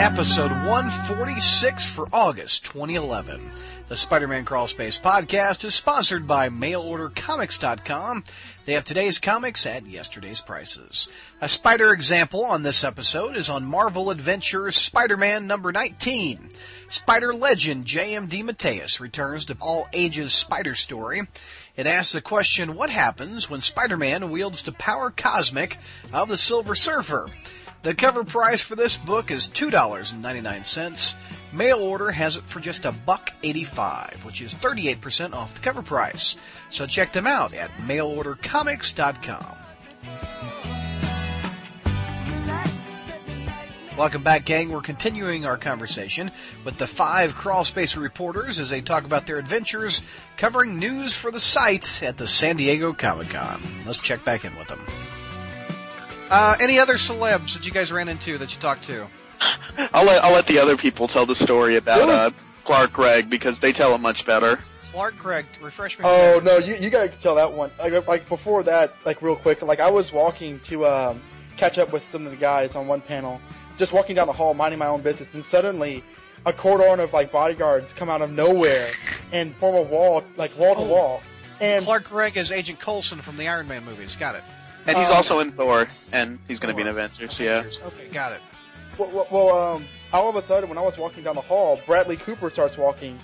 [0.00, 3.40] episode 146 for August 2011.
[3.88, 8.22] The Spider-Man Crawl Space podcast is sponsored by MailOrderComics.com.
[8.64, 11.08] They have today's comics at yesterday's prices.
[11.40, 16.50] A spider example on this episode is on Marvel Adventures Spider-Man number 19.
[16.88, 18.44] Spider legend J.M.D.
[18.44, 21.22] DeMatteis returns to all ages spider story.
[21.76, 25.78] It asks the question, what happens when Spider-Man wields the power cosmic
[26.12, 27.30] of the Silver Surfer?
[27.88, 31.16] The cover price for this book is $2.99.
[31.54, 35.80] Mail order has it for just a buck 85, which is 38% off the cover
[35.80, 36.36] price.
[36.68, 39.56] So check them out at mailordercomics.com.
[43.96, 44.68] Welcome back, gang.
[44.68, 46.30] We're continuing our conversation
[46.66, 50.02] with the five crawl space reporters as they talk about their adventures
[50.36, 53.62] covering news for the site at the San Diego Comic Con.
[53.86, 54.84] Let's check back in with them.
[56.30, 59.08] Uh, any other celebs that you guys ran into that you talked to?
[59.92, 62.30] I'll let I'll let the other people tell the story about uh,
[62.64, 64.58] Clark Gregg because they tell it much better.
[64.92, 66.04] Clark Gregg, refresh me.
[66.04, 67.70] Oh no, you you gotta tell that one.
[67.78, 69.62] Like, like before that, like real quick.
[69.62, 71.22] Like I was walking to um,
[71.56, 73.40] catch up with some of the guys on one panel,
[73.78, 76.02] just walking down the hall, minding my own business, and suddenly
[76.46, 78.92] a cordon of like bodyguards come out of nowhere
[79.32, 80.88] and form a wall, like wall to Oh.
[80.88, 81.22] wall.
[81.60, 84.14] And Clark Gregg is Agent Coulson from the Iron Man movies.
[84.18, 84.44] Got it.
[84.88, 87.38] And he's Um, also in Thor, and he's going to be in Avengers.
[87.38, 87.62] Yeah.
[87.84, 88.40] Okay, got it.
[88.98, 91.80] Well, well, well, um, all of a sudden, when I was walking down the hall,
[91.86, 93.20] Bradley Cooper starts walking,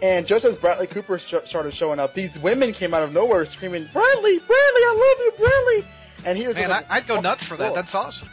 [0.00, 3.44] and just as Bradley Cooper sh- started showing up, these women came out of nowhere
[3.46, 5.92] screaming, "Bradley, Bradley, I love you, Bradley!"
[6.24, 7.74] And he was Man, I, just, I'd go nuts for that.
[7.74, 8.28] That's awesome.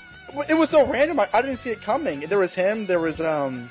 [0.49, 1.19] It was so random.
[1.19, 2.21] I, I didn't see it coming.
[2.21, 2.85] There was him.
[2.87, 3.69] There was um,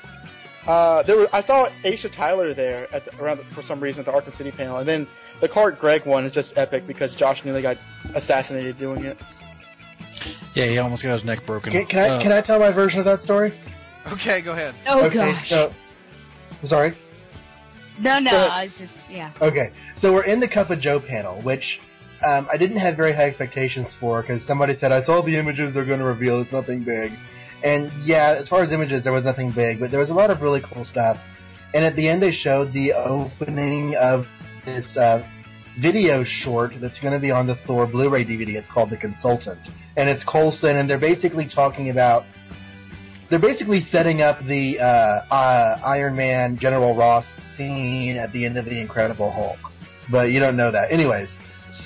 [0.67, 3.99] uh, there was I saw Aisha Tyler there at the, around the, for some reason
[3.99, 5.07] at the Arkham City panel, and then
[5.41, 7.77] the Clark Gregg one is just epic because Josh nearly got
[8.13, 9.19] assassinated doing it.
[10.55, 11.71] Yeah, he almost got his neck broken.
[11.71, 13.57] Can, can I can I tell my version of that story?
[14.07, 14.75] Okay, go ahead.
[14.87, 15.49] Oh okay, gosh.
[15.49, 15.73] so
[16.61, 16.97] I'm sorry.
[17.99, 18.37] no, no, go.
[18.37, 19.31] I was just yeah.
[19.41, 19.71] Okay,
[20.01, 21.79] so we're in the Cup of Joe panel, which
[22.25, 25.73] um, I didn't have very high expectations for because somebody said I saw the images
[25.73, 26.41] they're going to reveal.
[26.41, 27.11] It's nothing big,
[27.65, 30.29] and yeah, as far as images, there was nothing big, but there was a lot
[30.29, 31.19] of really cool stuff.
[31.73, 34.27] And at the end, they showed the opening of
[34.65, 35.27] this uh,
[35.81, 38.55] video short that's going to be on the Thor Blu-ray DVD.
[38.55, 39.59] It's called The Consultant,
[39.97, 42.25] and it's Coulson, and they're basically talking about.
[43.31, 44.83] They're basically setting up the uh,
[45.33, 47.25] uh, Iron Man General Ross
[47.57, 49.57] scene at the end of the Incredible Hulk,
[50.11, 50.91] but you don't know that.
[50.91, 51.29] Anyways,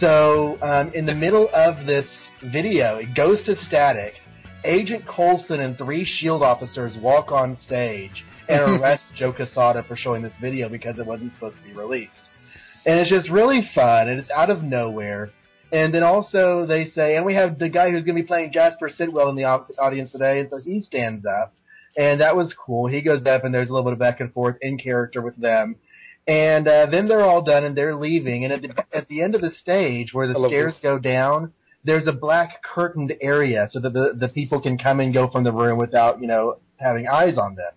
[0.02, 2.06] so um, in the middle of this
[2.42, 4.16] video, it goes to static.
[4.66, 10.22] Agent Coulson and three Shield officers walk on stage and arrest Joe Quesada for showing
[10.22, 12.12] this video because it wasn't supposed to be released.
[12.86, 15.32] And it's just really fun, and it's out of nowhere.
[15.72, 18.52] And then also they say, and we have the guy who's going to be playing
[18.52, 21.54] Jasper Sitwell in the au- audience today, and so he stands up,
[21.98, 22.88] and that was cool.
[22.88, 25.38] He goes up, and there's a little bit of back and forth in character with
[25.38, 25.76] them.
[26.28, 28.46] And uh, then they're all done, and they're leaving.
[28.46, 30.82] And at the, at the end of the stage, where the stairs this.
[30.82, 31.54] go down,
[31.84, 35.44] there's a black curtained area so that the the people can come and go from
[35.44, 37.72] the room without you know having eyes on them.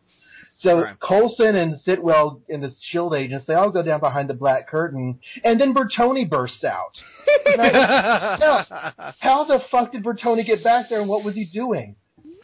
[0.61, 1.01] So Right.
[1.01, 5.19] Coulson and Sitwell and the Shield agents, they all go down behind the black curtain,
[5.43, 6.93] and then Bertoni bursts out.
[7.59, 7.61] And
[9.19, 11.97] How the fuck did Bertoni get back there, and what was he doing?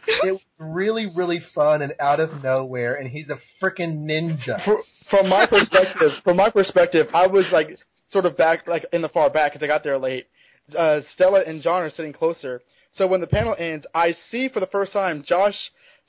[0.07, 4.63] It was really, really fun and out of nowhere, and he's a freaking ninja.
[4.65, 7.77] Fr- from my perspective, from my perspective, I was like
[8.09, 10.27] sort of back, like in the far back because I got there late.
[10.75, 12.61] Uh, Stella and John are sitting closer.
[12.95, 15.55] So when the panel ends, I see for the first time Josh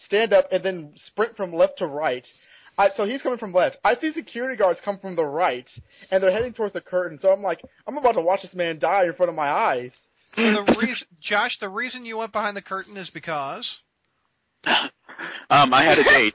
[0.07, 2.27] stand up and then sprint from left to right.
[2.79, 3.77] I, so he's coming from left.
[3.85, 5.67] I see security guards come from the right,
[6.11, 7.19] and they're heading towards the curtain.
[7.21, 9.91] So I'm like, I'm about to watch this man die in front of my eyes.
[10.37, 13.69] So the reason, Josh, the reason you went behind the curtain is because.
[15.51, 16.33] Um, I had a date.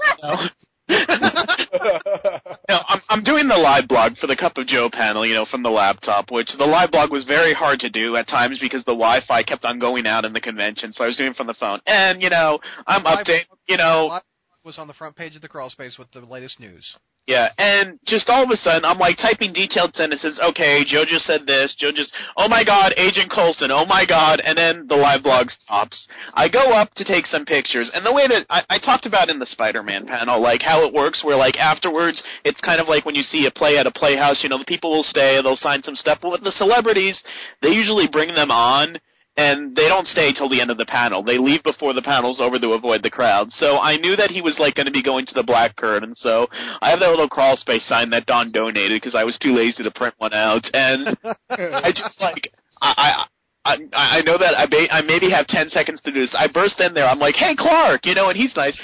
[0.89, 5.45] no, I'm, I'm doing the live blog for the Cup of Joe panel, you know,
[5.49, 8.81] from the laptop, which the live blog was very hard to do at times because
[8.85, 11.47] the Wi-Fi kept on going out in the convention, so I was doing it from
[11.47, 11.79] the phone.
[11.87, 14.19] And, you know, I'm updating, you know,
[14.65, 16.83] was on the front page of the crawl space with the latest news.
[17.27, 20.39] Yeah, and just all of a sudden, I'm like typing detailed sentences.
[20.43, 21.75] Okay, Joe just said this.
[21.77, 23.71] Joe just, oh my God, Agent Coulson.
[23.71, 26.07] Oh my God, and then the live blog stops.
[26.33, 29.29] I go up to take some pictures, and the way that I, I talked about
[29.29, 33.05] in the Spider-Man panel, like how it works, where like afterwards, it's kind of like
[33.05, 34.41] when you see a play at a playhouse.
[34.43, 36.19] You know, the people will stay, they'll sign some stuff.
[36.21, 37.19] But with the celebrities,
[37.61, 38.97] they usually bring them on
[39.37, 41.23] and they don't stay till the end of the panel.
[41.23, 43.51] They leave before the panel's over to avoid the crowd.
[43.51, 46.13] So I knew that he was like going to be going to the black curtain.
[46.15, 46.47] So
[46.81, 49.83] I have that little crawl space sign that Don donated because I was too lazy
[49.83, 51.17] to print one out, and
[51.49, 52.51] I just like
[52.81, 53.25] I.
[53.65, 56.35] I I, I know that I, may, I maybe have 10 seconds to do this.
[56.37, 57.07] I burst in there.
[57.07, 58.77] I'm like, hey, Clark, you know, and he's nice.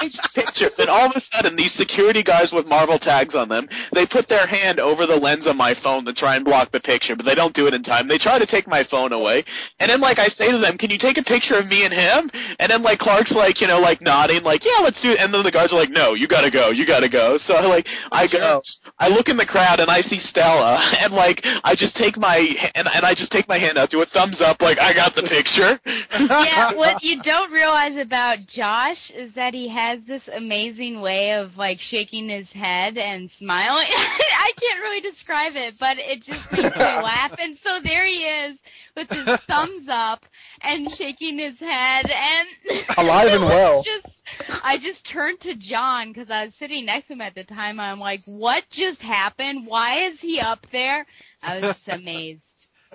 [0.00, 3.48] he takes pictures, and all of a sudden, these security guys with Marvel tags on
[3.48, 6.72] them, they put their hand over the lens of my phone to try and block
[6.72, 8.08] the picture, but they don't do it in time.
[8.08, 9.44] They try to take my phone away,
[9.78, 11.92] and then, like, I say to them, can you take a picture of me and
[11.92, 12.30] him?
[12.58, 15.18] And then, like, Clark's, like, you know, like, nodding, like, yeah, let's do it.
[15.20, 17.38] And then the guards are like, no, you gotta go, you gotta go.
[17.50, 18.62] So, like, I go,
[19.00, 22.36] I look in the crowd, and I see Stella, and, like, I just take my,
[22.76, 25.14] and, and I just take my hand out, do a thumbs up, like, I got
[25.14, 25.80] the picture.
[25.86, 31.56] yeah, what you don't realize about Josh is that he has this amazing way of
[31.56, 33.86] like shaking his head and smiling.
[33.88, 37.32] I can't really describe it, but it just makes me laugh.
[37.38, 38.58] And so there he is
[38.96, 40.20] with his thumbs up
[40.62, 42.48] and shaking his head and
[42.96, 43.82] Alive and well.
[43.82, 44.14] Just,
[44.62, 47.80] I just turned to John because I was sitting next to him at the time.
[47.80, 49.66] I'm like, "What just happened?
[49.66, 51.06] Why is he up there?"
[51.42, 52.42] I was just amazed.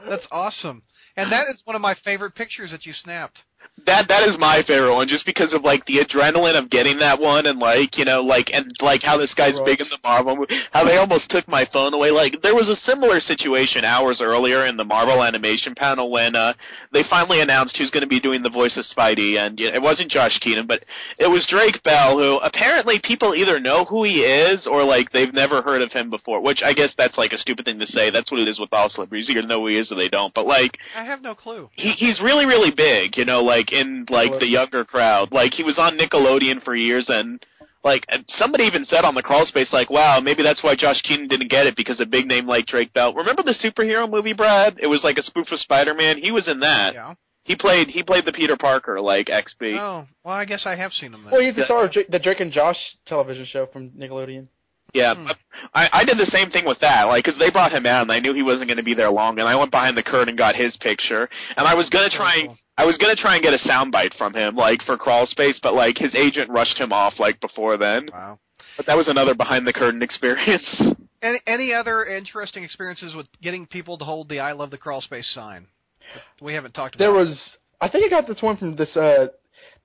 [0.07, 0.83] That's awesome.
[1.17, 3.39] And that is one of my favorite pictures that you snapped.
[3.85, 7.19] That that is my favorite one, just because of like the adrenaline of getting that
[7.19, 10.35] one, and like you know, like and like how this guy's big in the Marvel
[10.35, 12.09] movie, how they almost took my phone away.
[12.09, 16.53] Like there was a similar situation hours earlier in the Marvel animation panel when uh
[16.93, 19.75] they finally announced who's going to be doing the voice of Spidey, and you know,
[19.75, 20.83] it wasn't Josh Keaton, but
[21.19, 25.33] it was Drake Bell, who apparently people either know who he is or like they've
[25.33, 26.41] never heard of him before.
[26.41, 28.09] Which I guess that's like a stupid thing to say.
[28.09, 29.29] That's what it is with all celebrities.
[29.29, 30.33] You either know who he is or they don't.
[30.33, 31.69] But like I have no clue.
[31.75, 35.31] he he's really really big you know like in like the younger crowd.
[35.31, 37.43] Like he was on nickelodeon for years and
[37.83, 41.27] like somebody even said on the crawl space like wow maybe that's why josh keaton
[41.27, 43.13] didn't get it because a big name like drake bell.
[43.13, 44.77] Remember the superhero movie brad?
[44.81, 46.17] It was like a spoof of spider-man.
[46.17, 46.93] He was in that.
[46.95, 47.13] Yeah.
[47.43, 50.93] he played he played the peter parker like xb Oh, well, I guess I have
[50.93, 51.31] seen him then.
[51.31, 54.47] Well, he's the star of Drake, the Drake and Josh television show from Nickelodeon.
[54.95, 55.27] Yeah, Hmm.
[55.73, 58.11] I, I did the same thing with that, like, because they brought him out, and
[58.11, 60.29] I knew he wasn't going to be there long, and I went behind the curtain
[60.29, 61.27] and got his picture,
[61.57, 62.57] and I was gonna try, and cool.
[62.77, 65.73] I was gonna try and get a soundbite from him, like for crawl space, but
[65.73, 68.09] like his agent rushed him off, like before then.
[68.13, 68.39] Wow.
[68.77, 70.67] But that was another behind the curtain experience.
[71.21, 75.01] Any any other interesting experiences with getting people to hold the "I love the crawl
[75.01, 75.65] space" sign?
[76.39, 77.03] We haven't talked about.
[77.03, 77.37] There was,
[77.81, 79.27] I think I got this one from this, uh,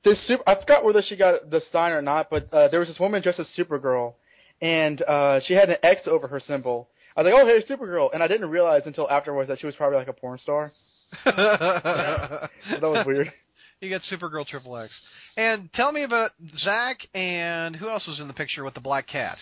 [0.05, 2.89] this super, I forgot whether she got the sign or not, but, uh, there was
[2.89, 4.15] this woman dressed as Supergirl,
[4.61, 6.89] and, uh, she had an X over her symbol.
[7.17, 9.75] I was like, oh, hey, Supergirl, and I didn't realize until afterwards that she was
[9.77, 10.73] probably like a porn star.
[11.25, 13.33] So that was weird.
[13.81, 14.93] You got Supergirl Triple X.
[15.37, 19.07] And tell me about Zach and who else was in the picture with the black
[19.09, 19.39] cat?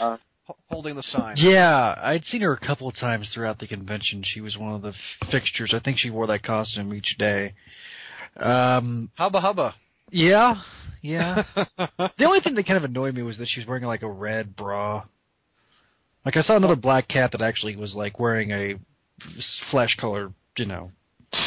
[0.00, 0.16] Uh,
[0.68, 1.36] holding the sign.
[1.38, 4.22] Yeah, I'd seen her a couple of times throughout the convention.
[4.24, 4.92] She was one of the
[5.30, 5.72] fixtures.
[5.74, 7.54] I think she wore that costume each day.
[8.36, 9.74] Um, Hubba hubba.
[10.14, 10.62] Yeah,
[11.02, 11.42] yeah.
[11.76, 14.10] the only thing that kind of annoyed me was that she was wearing like a
[14.10, 15.04] red bra.
[16.24, 18.74] Like I saw another black cat that actually was like wearing a
[19.70, 20.90] flesh color, you know.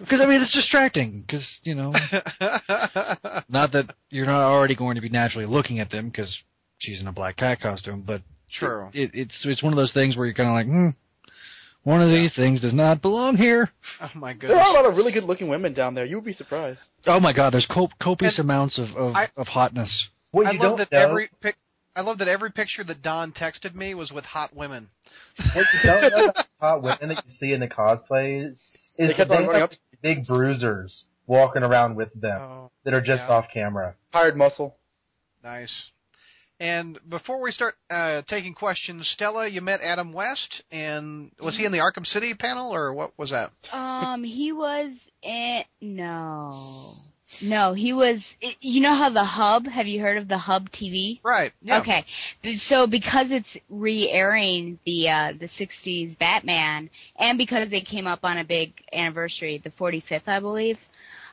[0.00, 1.22] Because I mean, it's distracting.
[1.24, 1.90] Because you know,
[3.48, 6.36] not that you're not already going to be naturally looking at them because
[6.78, 8.22] she's in a black cat costume, but
[8.58, 8.88] True.
[8.92, 10.88] it, it's it's one of those things where you're kind of like, hmm,
[11.84, 13.70] one of these things does not belong here.
[14.00, 14.50] Oh my goodness.
[14.50, 16.04] There are a lot of really good looking women down there.
[16.04, 16.80] You would be surprised.
[17.06, 19.90] Oh my God, there's cop- copious And amounts of of, I- of hotness.
[20.30, 21.56] What I you love don't that know, every pic.
[21.94, 24.88] I love that every picture that Don texted me was with hot women.
[25.54, 28.52] what you don't know about hot women that you see in the cosplays
[28.96, 29.76] is They kept they on running have up.
[30.02, 33.28] big bruisers walking around with them Oh, that are just yeah.
[33.28, 33.94] off camera.
[34.12, 34.76] Hired muscle.
[35.44, 35.70] nice.
[36.62, 41.64] And before we start uh, taking questions, Stella, you met Adam West, and was he
[41.64, 43.50] in the Arkham City panel, or what was that?
[43.72, 46.94] Um, he was in no,
[47.40, 48.20] no, he was.
[48.60, 49.66] You know how the Hub?
[49.66, 51.18] Have you heard of the Hub TV?
[51.24, 51.52] Right.
[51.62, 51.80] Yeah.
[51.80, 52.04] Okay,
[52.68, 58.38] so because it's re-airing the uh, the '60s Batman, and because they came up on
[58.38, 60.78] a big anniversary, the 45th, I believe.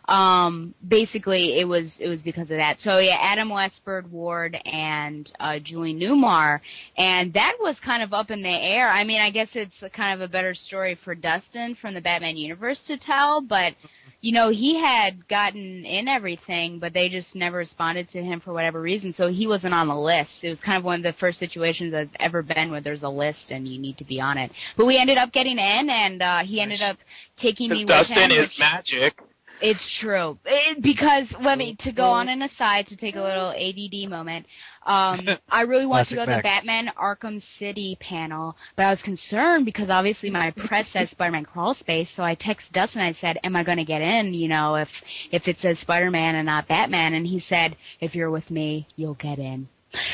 [0.09, 2.77] Um, basically, it was it was because of that.
[2.81, 6.59] So yeah, Adam West, Burt Ward, and uh, Julie Newmar,
[6.97, 8.89] and that was kind of up in the air.
[8.89, 12.01] I mean, I guess it's a kind of a better story for Dustin from the
[12.01, 13.73] Batman universe to tell, but
[14.21, 18.51] you know, he had gotten in everything, but they just never responded to him for
[18.51, 19.13] whatever reason.
[19.15, 20.31] So he wasn't on the list.
[20.41, 23.07] It was kind of one of the first situations I've ever been where there's a
[23.09, 24.51] list and you need to be on it.
[24.75, 26.97] But we ended up getting in, and uh, he ended up
[27.41, 28.43] taking me Because with Dustin him.
[28.43, 29.13] is which- magic.
[29.61, 30.37] It's true.
[30.45, 34.45] It, because let me to go on an aside to take a little ADD moment.
[34.85, 39.01] Um, I really want to go to the Batman Arkham City panel, but I was
[39.01, 42.09] concerned because obviously my press says Spider-Man crawl space.
[42.15, 43.01] So I texted Dustin.
[43.01, 44.33] And I said, "Am I going to get in?
[44.33, 44.89] You know, if
[45.31, 49.15] if it says Spider-Man and not Batman?" And he said, "If you're with me, you'll
[49.15, 49.67] get in."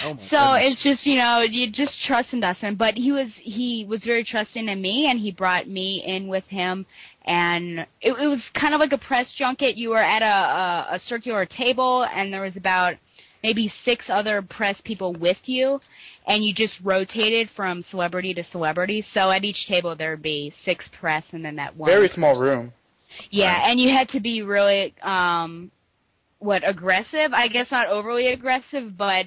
[0.04, 0.74] Oh So goodness.
[0.74, 4.24] it's just you know you just trust in Dustin, but he was he was very
[4.24, 6.86] trusting in me, and he brought me in with him,
[7.26, 9.76] and it, it was kind of like a press junket.
[9.76, 12.96] You were at a, a a circular table, and there was about
[13.44, 15.80] maybe six other press people with you,
[16.26, 19.06] and you just rotated from celebrity to celebrity.
[19.14, 22.40] So at each table there would be six press, and then that one Very small
[22.40, 22.72] room.
[23.30, 25.70] yeah, and you had to be really um
[26.40, 27.34] what aggressive?
[27.34, 29.26] I guess not overly aggressive, but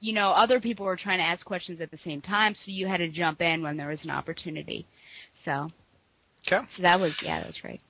[0.00, 2.86] you know, other people were trying to ask questions at the same time, so you
[2.86, 4.86] had to jump in when there was an opportunity.
[5.44, 5.70] So,
[6.46, 6.64] Okay.
[6.76, 7.80] so that was yeah, that was great.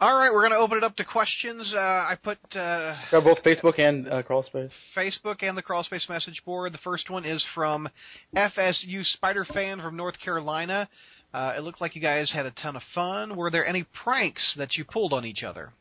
[0.00, 1.72] All right, we're going to open it up to questions.
[1.72, 4.72] Uh, I put uh, Got both Facebook and uh, Crawl Space.
[4.96, 6.74] Facebook and the Crawlspace message board.
[6.74, 7.88] The first one is from
[8.34, 10.88] FSU Spider Fan from North Carolina.
[11.32, 13.36] Uh, it looked like you guys had a ton of fun.
[13.36, 15.72] Were there any pranks that you pulled on each other?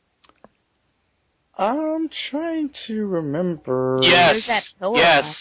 [1.58, 4.00] I'm trying to remember.
[4.04, 4.38] Yes.
[4.48, 5.36] That Yes.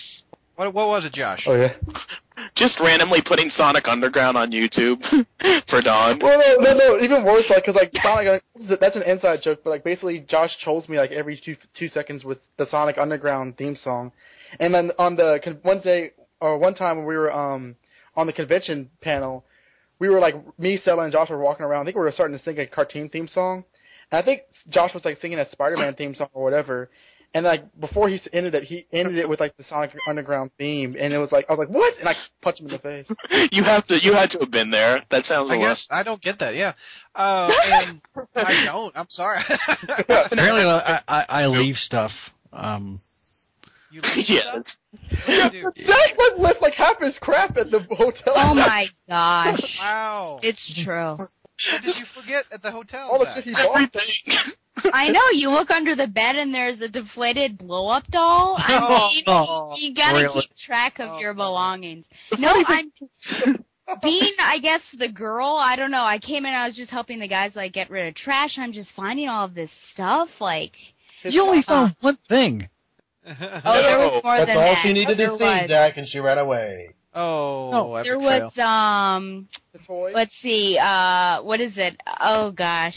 [0.60, 0.66] At?
[0.66, 1.44] What, what was it, Josh?
[1.46, 1.74] Oh yeah.
[2.56, 5.00] Just randomly putting Sonic Underground on YouTube
[5.68, 6.18] for Don.
[6.20, 6.98] Well, no, no, no.
[7.00, 8.42] Even worse, like, cause like Sonic,
[8.80, 12.24] that's an inside joke, but like basically, Josh trolls me like every two two seconds
[12.24, 14.12] with the Sonic Underground theme song,
[14.58, 17.76] and then on the con- one day or one time when we were um
[18.16, 19.44] on the convention panel,
[19.98, 21.82] we were like me, Stella, and Josh were walking around.
[21.82, 23.64] I think we were starting to sing a cartoon theme song,
[24.10, 26.90] and I think Josh was like singing a Spider-Man theme song or whatever.
[27.32, 30.96] And like before he ended it, he ended it with like the Sonic Underground theme,
[30.98, 33.06] and it was like I was like, "What?" And I punched him in the face.
[33.52, 34.02] You have to.
[34.02, 35.02] You had to have been there.
[35.12, 36.56] That sounds I a guess I don't get that.
[36.56, 36.72] Yeah,
[37.14, 38.00] uh, and
[38.34, 38.92] I don't.
[38.96, 39.42] I'm sorry.
[40.08, 42.10] Apparently, I, I, I leave stuff.
[42.52, 43.00] Um,
[43.92, 44.40] you leave Yeah.
[44.50, 44.64] stuff?
[45.28, 45.62] What do?
[45.86, 48.34] Zach like left like half his crap at the hotel.
[48.34, 50.40] Oh my gosh, Wow.
[50.42, 51.16] it's true.
[51.16, 53.08] What did you forget at the hotel?
[53.12, 53.36] All the Zach?
[53.36, 53.90] shit he bought.
[54.80, 54.92] Everything.
[54.94, 55.28] I know.
[55.32, 58.56] You look under the bed and there's a deflated blow up doll.
[58.58, 60.42] I mean, Oh, you gotta really?
[60.42, 62.04] keep track of Oh, your belongings.
[62.38, 62.92] No, I'm
[64.02, 65.48] being, I guess, the girl.
[65.60, 66.02] I don't know.
[66.04, 66.54] I came in.
[66.54, 68.52] I was just helping the guys like get rid of trash.
[68.56, 70.28] I'm just finding all of this stuff.
[70.40, 70.72] Like,
[71.24, 72.68] you only found one thing.
[73.26, 74.82] oh, there was more That's than all that.
[74.82, 76.94] she needed there to see, was, Zach, and she ran away.
[77.14, 78.50] oh, No, There betrayal.
[78.56, 79.48] was um.
[79.72, 80.12] The toy.
[80.14, 80.78] Let's see.
[80.80, 82.00] Uh, what is it?
[82.20, 82.94] Oh gosh.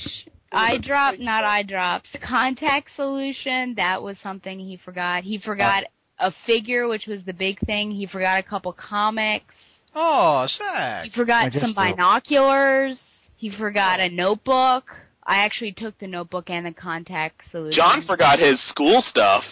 [0.54, 2.10] Eye drop, not eye drops.
[2.28, 3.74] Contact solution.
[3.76, 5.24] That was something he forgot.
[5.24, 5.84] He forgot
[6.20, 7.92] a figure, which was the big thing.
[7.92, 9.54] He forgot a couple comics.
[9.96, 11.06] Oh, Zach.
[11.06, 11.82] He forgot some so.
[11.82, 12.98] binoculars.
[13.38, 14.86] He forgot a notebook.
[15.26, 17.76] I actually took the notebook and the contact solution.
[17.78, 19.44] John forgot his school stuff.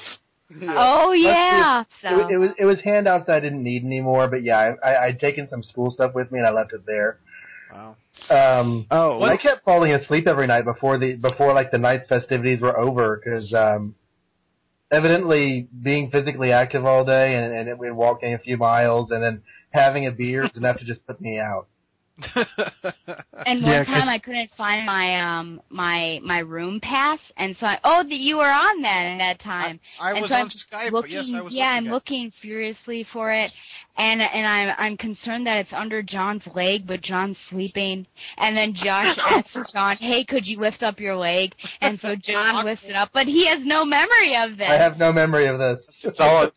[0.50, 0.76] Yeah.
[0.78, 1.82] Oh yeah.
[1.82, 4.74] It, So wa- it was it was handouts that I didn't need anymore, but yeah,
[4.84, 7.20] I, I, I'd taken some school stuff with me and I left it there.
[7.72, 7.96] Wow.
[8.30, 12.08] Um, Oh, well, I kept falling asleep every night before the before like the night's
[12.08, 13.96] festivities were over because um,
[14.92, 19.42] evidently being physically active all day and, and, and walking a few miles and then
[19.72, 21.68] having a beer is enough to just put me out.
[23.46, 27.56] And one Yeah, 'cause- time I couldn't find my um my my room pass, and
[27.58, 29.80] so I oh that you were on that at that time.
[30.00, 31.88] I and was so on I'm Skype, but looking, yes, I was yeah, looking I'm
[31.88, 33.52] at- looking furiously for it,
[33.98, 38.06] and and I'm I'm concerned that it's under John's leg, but John's sleeping.
[38.38, 42.64] And then Josh asks John, "Hey, could you lift up your leg?" And so John
[42.66, 44.70] lifts it up, but he has no memory of this.
[44.70, 45.80] I have no memory of this.
[46.16, 46.52] Solid.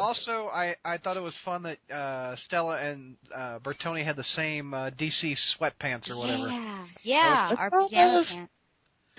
[0.00, 4.24] Also, I I thought it was fun that uh Stella and uh Bertoni had the
[4.24, 6.48] same uh DC sweatpants or whatever.
[6.48, 8.52] Yeah, yeah, our That's- pajama pants.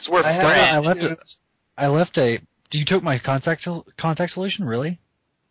[0.10, 1.20] We're I have- I left it.
[1.78, 2.38] I left a.
[2.70, 3.68] Do you took my contact
[4.00, 5.00] contact solution, really?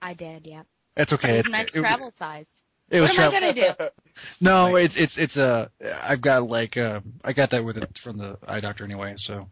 [0.02, 0.62] I did, yeah.
[0.96, 1.38] That's okay.
[1.38, 2.46] it's It, nice it, travel size.
[2.90, 3.84] it was what am I gonna do?
[4.40, 5.70] No, it's it's it's a.
[6.02, 9.46] I've got like uh, I got that with it from the eye doctor anyway, so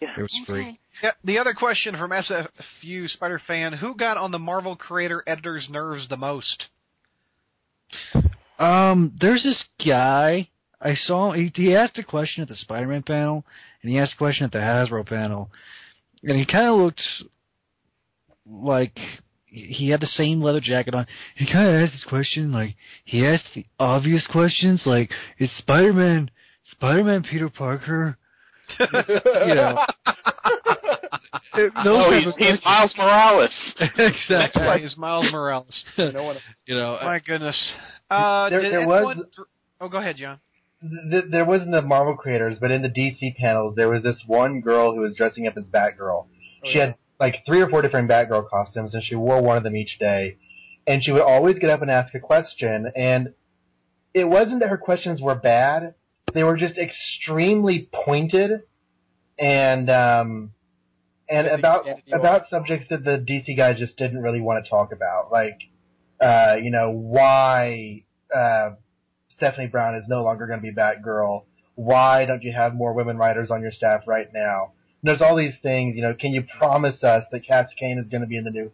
[0.00, 0.78] it was free.
[1.02, 5.68] Yeah, the other question from SFU Spider Fan: Who got on the Marvel creator editor's
[5.70, 6.66] nerves the most?
[8.58, 10.48] Um, there's this guy
[10.80, 11.32] I saw.
[11.32, 13.44] He, he asked a question at the Spider-Man panel,
[13.82, 15.50] and he asked a question at the Hasbro panel,
[16.22, 17.02] and he kind of looked
[18.48, 18.98] like
[19.46, 21.06] he had the same leather jacket on.
[21.36, 26.30] He kind of asked this question like he asked the obvious questions, like is Spider-Man
[26.72, 28.18] Spider-Man Peter Parker?
[28.80, 29.78] you know,
[31.56, 32.64] those Oh, he's, he's.
[32.64, 33.74] Miles Morales.
[33.80, 34.62] exactly.
[34.62, 35.84] That is Miles Morales.
[35.98, 36.36] no one.
[36.66, 37.56] You know, My goodness.
[38.10, 39.46] Uh, There- did there anyone was- th-
[39.80, 40.38] oh, go ahead, John.
[41.10, 44.60] Th- there wasn't the Marvel creators, but in the DC panels, there was this one
[44.60, 46.26] girl who was dressing up as Batgirl.
[46.64, 49.74] she had like three or four different Batgirl costumes, and she wore one of them
[49.74, 50.36] each day.
[50.86, 53.32] And she would always get up and ask a question, and
[54.14, 55.94] it wasn't that her questions were bad;
[56.34, 58.50] they were just extremely pointed,
[59.38, 60.50] and um,
[61.28, 65.32] and about about subjects that the DC guys just didn't really want to talk about.
[65.32, 65.58] Like
[66.20, 68.04] uh, you know, why
[68.34, 68.70] uh,
[69.36, 71.44] Stephanie Brown is no longer going to be Batgirl.
[71.74, 74.72] Why don't you have more women writers on your staff right now?
[75.02, 78.08] And there's all these things, you know, can you promise us that Cassie Cain is
[78.08, 78.72] going to be in the new?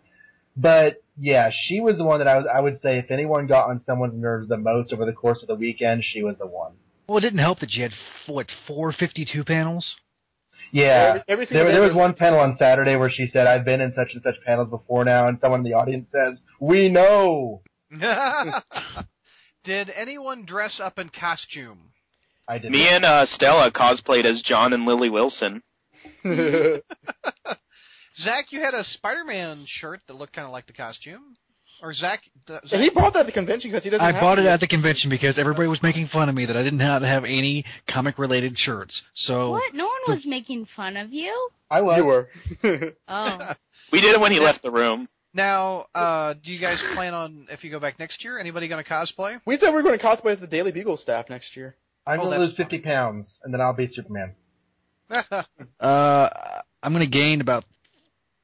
[0.56, 3.68] But yeah, she was the one that I was, I would say if anyone got
[3.68, 6.72] on someone's nerves the most over the course of the weekend, she was the one.
[7.08, 7.92] Well, it didn't help that you had
[8.26, 9.94] what four fifty-two panels.
[10.74, 13.64] Yeah, Every- every there, there was was- one panel on Saturday where she said, "I've
[13.64, 16.88] been in such and such panels before now," and someone in the audience says, "We
[16.88, 17.60] know."
[19.64, 21.90] Did anyone dress up in costume?
[22.48, 22.72] I did.
[22.72, 25.62] Me and uh, Stella cosplayed as John and Lily Wilson.
[26.24, 26.82] Zach,
[28.50, 31.34] you had a Spider-Man shirt that looked kind of like the costume.
[31.82, 34.04] Or Zach, the, Zach he bought that at the convention because he doesn't.
[34.06, 34.50] I have bought it to.
[34.52, 37.24] at the convention because everybody was making fun of me that I didn't have, have
[37.24, 39.02] any comic-related shirts.
[39.14, 39.74] So What?
[39.74, 41.48] No one was making fun of you.
[41.70, 41.96] I was.
[41.98, 42.28] You were.
[43.08, 43.52] Oh,
[43.90, 45.08] We did it when he left the room.
[45.34, 48.38] now, uh, do you guys plan on if you go back next year?
[48.38, 49.40] Anybody going to cosplay?
[49.44, 51.74] we said we are going to cosplay as the Daily Bugle staff next year.
[52.06, 54.34] I'm Oh, gonna lose 50 pounds, and then I'll be Superman.
[55.10, 56.28] uh,
[56.82, 57.64] I'm going to gain about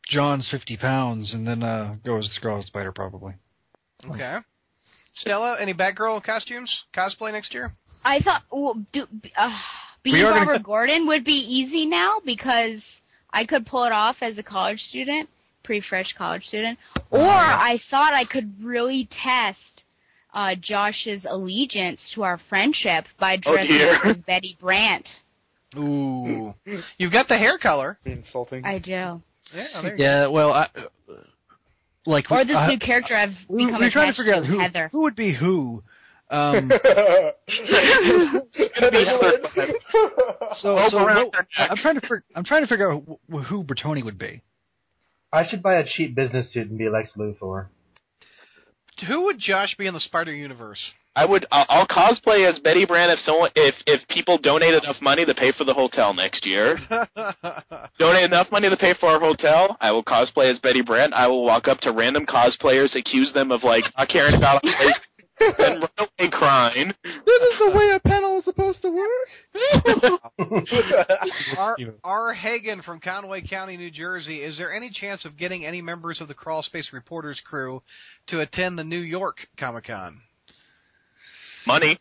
[0.09, 3.35] John's fifty pounds and then uh, go as Scarlet Spider probably.
[4.11, 4.39] okay.
[5.17, 6.71] Stella, any Batgirl costumes?
[6.97, 7.73] Cosplay next year?
[8.05, 9.51] I thought well, do, uh,
[10.03, 12.81] being We are gonna Barbara Gordon would be easy now because
[13.33, 15.29] I could pull it off as a college student,
[15.65, 16.79] pretty fresh college student,
[17.11, 19.83] or I thought I could really test
[20.33, 23.95] uh, Josh's allegiance to our friendship by Oh, dressing dear.
[23.97, 25.07] up as Betty Brant.
[25.77, 26.55] Ooh.
[26.97, 27.99] You've got the hair color.
[28.05, 28.65] Insulting.
[28.65, 29.21] I do.
[29.55, 30.69] Yeah, Yeah, well, I,
[32.07, 34.59] like Or this I- new character I've we, become we're trying to figure out who
[34.59, 34.89] Heather.
[34.93, 35.83] who would be who.
[36.31, 36.71] Um,
[40.59, 43.03] so, Rope so around what- I'm trying to fig- I'm trying to figure out
[43.33, 44.43] wh- who Bertoni would be.
[45.33, 47.67] I should buy a cheap business suit and be Lex Luthor.
[49.07, 50.81] Who would Josh be in the Spider Universe?
[51.19, 51.47] I would.
[51.51, 55.35] I'll, I'll cosplay as Betty Brant if someone, if if people donate enough money to
[55.35, 56.79] pay for the hotel next year.
[57.99, 59.77] donate enough money to pay for our hotel.
[59.81, 61.13] I will cosplay as Betty Brant.
[61.13, 64.93] I will walk up to random cosplayers, accuse them of like not caring about our
[65.59, 66.93] and run away crying.
[67.03, 70.21] this is the way a panel is supposed to work.
[71.59, 71.77] R.
[72.05, 72.33] R.
[72.33, 74.39] Hagen from Conway County, New Jersey.
[74.39, 77.83] Is there any chance of getting any members of the Crawl Space Reporters crew
[78.29, 80.21] to attend the New York Comic Con?
[81.69, 81.99] Money.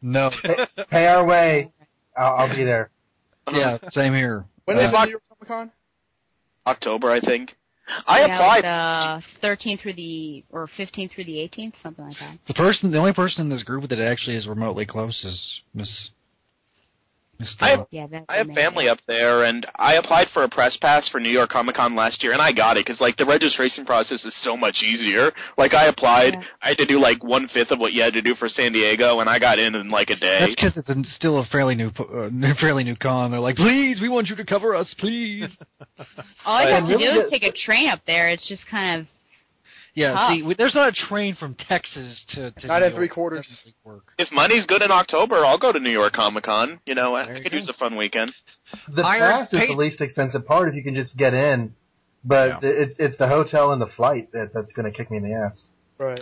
[0.00, 0.30] No.
[0.42, 0.56] Pay,
[0.90, 1.70] pay our way.
[2.16, 2.90] I'll, I'll be there.
[3.52, 4.44] yeah, same here.
[4.64, 5.70] when Uh, is the New Comic Con?
[6.66, 7.54] October, I think.
[8.06, 8.64] I yeah, applied.
[8.64, 12.38] the 13th through the or 15th through the 18th, something like that.
[12.48, 16.10] the person, the only person in this group that actually is remotely close is Miss.
[17.42, 18.54] Miss I have- Yeah, I have amazing.
[18.54, 21.94] family up there, and I applied for a press pass for New York Comic Con
[21.96, 25.32] last year, and I got it because like the registration process is so much easier.
[25.58, 26.42] Like I applied, Yeah.
[26.62, 28.72] I had to do like one fifth of what you had to do for San
[28.72, 30.38] Diego, and I got in in like a day.
[30.40, 33.30] That's because it's a, still a fairly new, po- uh, fairly new con.
[33.32, 35.50] They're like, please, we want you to cover us, please.
[36.46, 38.28] All I have to do is take a train up there.
[38.28, 39.06] It's just kind of
[39.94, 40.30] Yeah, Tough.
[40.32, 42.50] see, we, there's not a train from Texas to.
[42.50, 43.10] to Not New in three York.
[43.14, 43.46] quarters.
[43.84, 44.04] Work.
[44.18, 46.80] if money's good in October, I'll go to New York Comic Con.
[46.86, 47.58] You know, I you could go.
[47.58, 48.32] use a fun weekend.
[48.94, 51.74] The Iron pass is the least expensive part if you can just get in,
[52.24, 52.70] but Yeah.
[52.70, 55.34] it's it's the hotel and the flight that that's going to kick me in the
[55.34, 55.66] ass.
[55.98, 56.20] Right.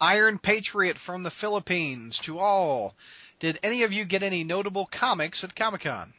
[0.00, 2.94] Iron Patriot from the Philippines to all.
[3.38, 6.14] Did any of you get any notable comics at Comic Con?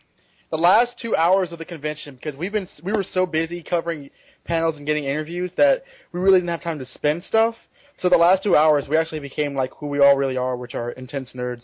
[0.51, 4.11] The last two hours of the convention, because we've been we were so busy covering
[4.45, 7.55] panels and getting interviews that we really didn't have time to spend stuff.
[8.01, 10.73] So the last two hours, we actually became like who we all really are, which
[10.75, 11.61] are intense nerds.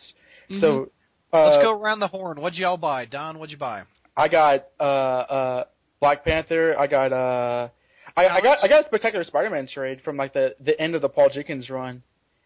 [0.62, 0.90] So
[1.34, 2.40] uh, Let's go around the horn.
[2.40, 3.06] What'd y'all buy?
[3.06, 3.84] Don, what'd you buy?
[4.16, 5.64] I got uh uh
[6.00, 6.76] Black Panther.
[6.78, 7.70] I got uh
[8.16, 11.02] I, I got I got a spectacular Spider-Man trade from like the the end of
[11.02, 12.02] the Paul Jenkins run,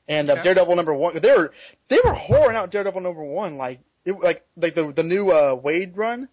[0.08, 0.44] and uh, Okay.
[0.44, 1.14] Daredevil number one.
[1.22, 1.52] They were
[1.90, 5.56] they were whoring out Daredevil number one like it like like the the new uh
[5.56, 6.28] Waid run,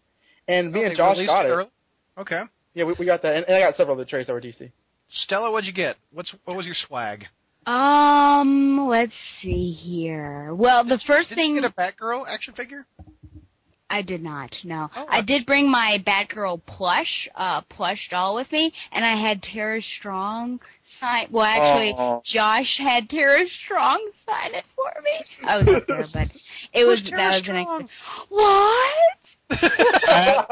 [0.48, 1.50] and me Oh, and Josh got it.
[1.50, 1.70] early?
[2.16, 2.42] Okay.
[2.74, 4.70] Yeah, we, we got that, and, and I got several other trays that were DC.
[5.11, 5.96] Stella, what'd you get?
[6.12, 7.24] What's what was your swag?
[7.66, 10.54] Um, let's see here.
[10.54, 12.87] Well, the first Did thing you get a Batgirl action figure?
[13.90, 14.54] I did not.
[14.64, 19.16] No, Oh, I did bring my Batgirl plush, uh, plush doll with me, and I
[19.16, 20.61] had Tara Strong
[21.00, 21.28] sign.
[21.31, 22.22] Well, actually, Oh.
[22.26, 25.24] Josh had Tara Strong sign it for me.
[25.48, 26.28] I was up there, but
[26.74, 27.83] it was Who's that Tara was an Strong?
[27.83, 27.90] ex-
[28.28, 29.17] what?
[29.48, 30.46] Brad,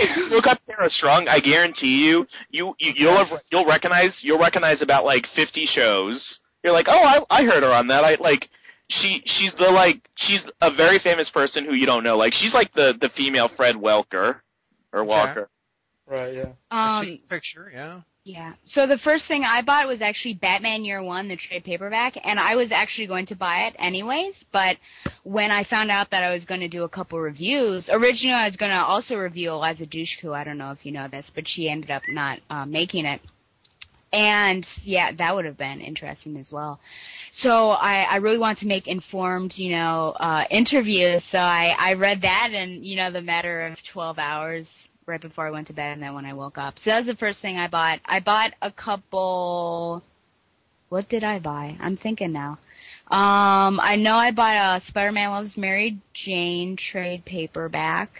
[0.00, 4.18] if you look up Tara Strong, I guarantee you, you, you you'll have, you'll recognize
[4.22, 6.38] you'll recognize about like fifty shows.
[6.62, 8.04] You're like, oh, I I heard her on that.
[8.04, 8.48] I like
[8.88, 12.16] she she's the like she's a very famous person who you don't know.
[12.16, 14.36] Like she's like the the female Fred Welker
[14.92, 15.48] or Walker.
[16.06, 16.34] right.
[16.34, 16.52] Yeah.
[16.70, 18.00] I Um, picture, yeah.
[18.24, 18.54] Yeah.
[18.64, 22.40] So the first thing I bought was actually Batman Year One, the trade paperback, and
[22.40, 24.32] I was actually going to buy it anyways.
[24.50, 24.78] But
[25.24, 28.46] when I found out that I was going to do a couple reviews, originally I
[28.46, 30.34] was going to also review Eliza Dushku.
[30.34, 33.20] I don't know if you know this, but she ended up not uh, making it.
[34.14, 36.80] And yeah, that would have been interesting as well.
[37.42, 41.22] So I, I really want to make informed, you know, uh, interviews.
[41.30, 44.66] So I, I read that in, you know, the matter of 12 hours
[45.06, 46.74] right before I went to bed and then when I woke up.
[46.78, 48.00] So that was the first thing I bought.
[48.04, 50.02] I bought a couple.
[50.88, 51.76] What did I buy?
[51.80, 52.58] I'm thinking now.
[53.10, 58.10] Um, I know I bought a Spider-Man Loves Mary Jane trade paperback,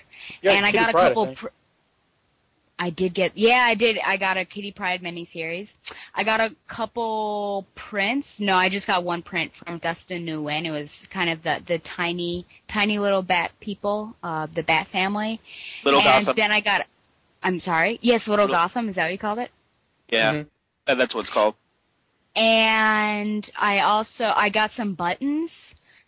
[0.42, 1.34] Yeah, and I got a couple.
[1.36, 1.48] Pr-
[2.78, 3.98] I did get, yeah, I did.
[4.04, 5.68] I got a Kitty Pryde miniseries.
[6.14, 8.26] I got a couple prints.
[8.40, 10.64] No, I just got one print from Dustin Nguyen.
[10.64, 15.40] It was kind of the the tiny, tiny little bat people, uh, the Bat family.
[15.84, 16.34] Little and Gotham.
[16.36, 16.86] then I got,
[17.44, 18.88] I'm sorry, yes, Little Little- Gotham.
[18.88, 19.50] Is that what you called it?
[20.10, 20.46] Yeah, Mhm.
[20.88, 21.54] Uh, that's what it's called.
[22.34, 25.50] And I also I got some buttons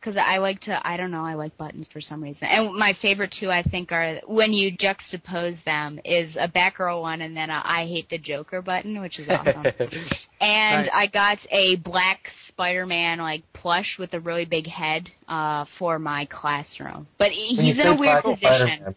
[0.07, 2.45] because I like to I don't know I like buttons for some reason.
[2.45, 7.23] And my favorite two I think are when you juxtapose them is a Batgirl one
[7.23, 9.65] and then a I hate the Joker button, which is awesome.
[10.41, 10.89] and Nice.
[10.95, 16.27] I got a black Spider-Man like plush with a really big head uh for my
[16.27, 17.09] classroom.
[17.19, 18.39] But he- When you he's in a weird position.
[18.41, 18.95] Spider-Man,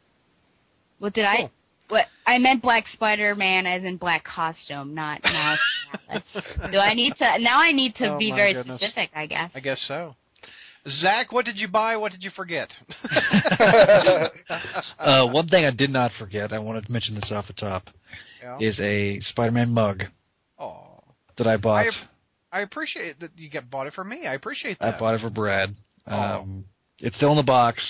[1.00, 1.50] What did I?
[1.88, 5.58] What I meant Black Spider-Man as in black costume, not not.
[6.72, 7.60] Do I need to now?
[7.60, 8.80] I need to Oh, be very goodness.
[8.80, 9.50] specific, I guess.
[9.56, 10.16] I guess so.
[10.90, 11.96] Zach, what did you buy?
[11.98, 12.70] What did you forget?
[15.00, 17.88] Uh, one thing I did not forget, I wanted to mention this off the top,
[18.42, 18.58] Yeah.
[18.60, 20.04] is a Spider-Man mug
[20.60, 21.00] Oh,
[21.38, 21.86] that I bought.
[22.52, 24.28] I appreciate that you get bought it for me.
[24.28, 24.96] I appreciate that.
[24.96, 25.76] I bought it for Brad.
[26.08, 26.16] Oh.
[26.18, 26.66] Um,
[27.00, 27.82] it's still in the box,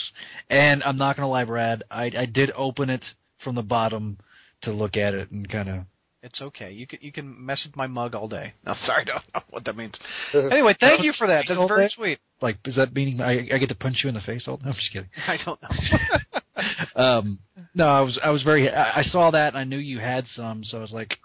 [0.50, 1.84] and I'm not gonna lie, Brad.
[1.90, 3.04] I I did open it
[3.44, 4.18] from the bottom
[4.64, 5.80] to look at it and kind of.
[6.22, 6.72] It's okay.
[6.72, 8.54] You can you can mess with my mug all day.
[8.66, 9.94] No, sorry, I don't know what that means.
[10.34, 11.46] Anyway, thank you for that.
[11.48, 12.20] That's very sweet.
[12.42, 14.60] Like, is that meaning I, I get to punch you in the face all?
[14.66, 15.10] I'm just kidding.
[15.28, 15.70] I don't know.
[17.02, 17.40] Um,
[17.74, 18.70] no, I was I was very.
[18.70, 21.18] I, I saw that and I knew you had some, so I was like,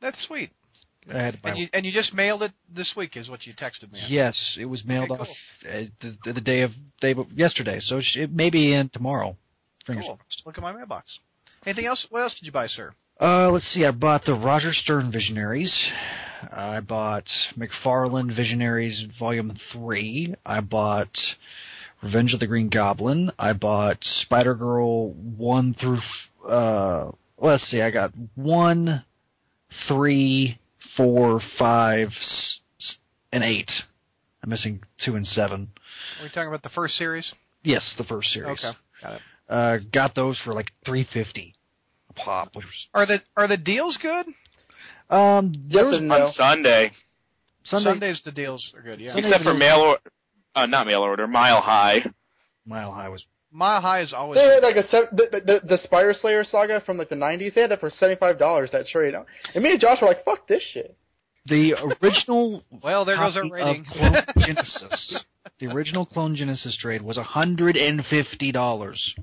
[0.00, 0.50] That's sweet.
[1.12, 1.50] I had to buy.
[1.50, 4.00] And you and you just mailed it this week, is what you texted me.
[4.08, 5.28] Yes, it was mailed Okay, off
[5.72, 5.82] uh,
[6.24, 9.36] the, the day of day yesterday, so it, sh- it may be in tomorrow.
[9.86, 10.16] Fingers Cool.
[10.16, 10.42] crossed.
[10.44, 11.18] Look at my mailbox.
[11.64, 12.06] Anything else?
[12.10, 12.92] What else did you buy, sir?
[13.20, 13.84] Uh, let's see.
[13.84, 15.72] I bought the Roger Stern Visionaries.
[16.52, 17.24] I bought
[17.56, 20.34] McFarlane Visionaries Volume Three.
[20.46, 21.08] I bought
[22.00, 23.32] Revenge of the Green Goblin.
[23.36, 25.98] I bought Spider Girl one through.
[26.48, 27.82] Uh, let's see.
[27.82, 29.04] I got one,
[29.88, 30.60] three,
[30.96, 32.10] four, five,
[33.32, 33.70] and eight.
[34.44, 35.70] I'm missing two and seven.
[36.20, 37.34] Are we talking about the first series?
[37.64, 38.64] Yes, the first series.
[38.64, 39.20] Okay, got it.
[39.48, 41.54] Uh, got those for like three fifty
[42.24, 44.26] pop, which was Are the are the deals good?
[45.10, 46.32] um there Yes was and On.
[46.32, 46.90] Sunday,
[47.64, 49.00] Sunday Sundays the deals are good.
[49.00, 49.12] Yeah.
[49.12, 50.00] Sunday- except for mail order,
[50.54, 52.04] uh, not mail order, Mile High.
[52.66, 54.36] Mile High was Mile High is always.
[54.38, 57.54] They had like a sev- the, the the Spider Slayer saga from like the '90s.
[57.54, 58.70] They had that for seventy five dollars.
[58.72, 59.14] That trade.
[59.54, 60.96] And me and Josh were like, "Fuck this shit."
[61.46, 63.86] the original well, there goes our rating.
[63.86, 65.24] Clone Genesis.
[65.60, 69.14] The original Clone Genesis trade was hundred and fifty dollars.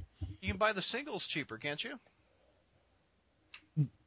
[0.42, 1.92] you can buy the singles cheaper, can't you?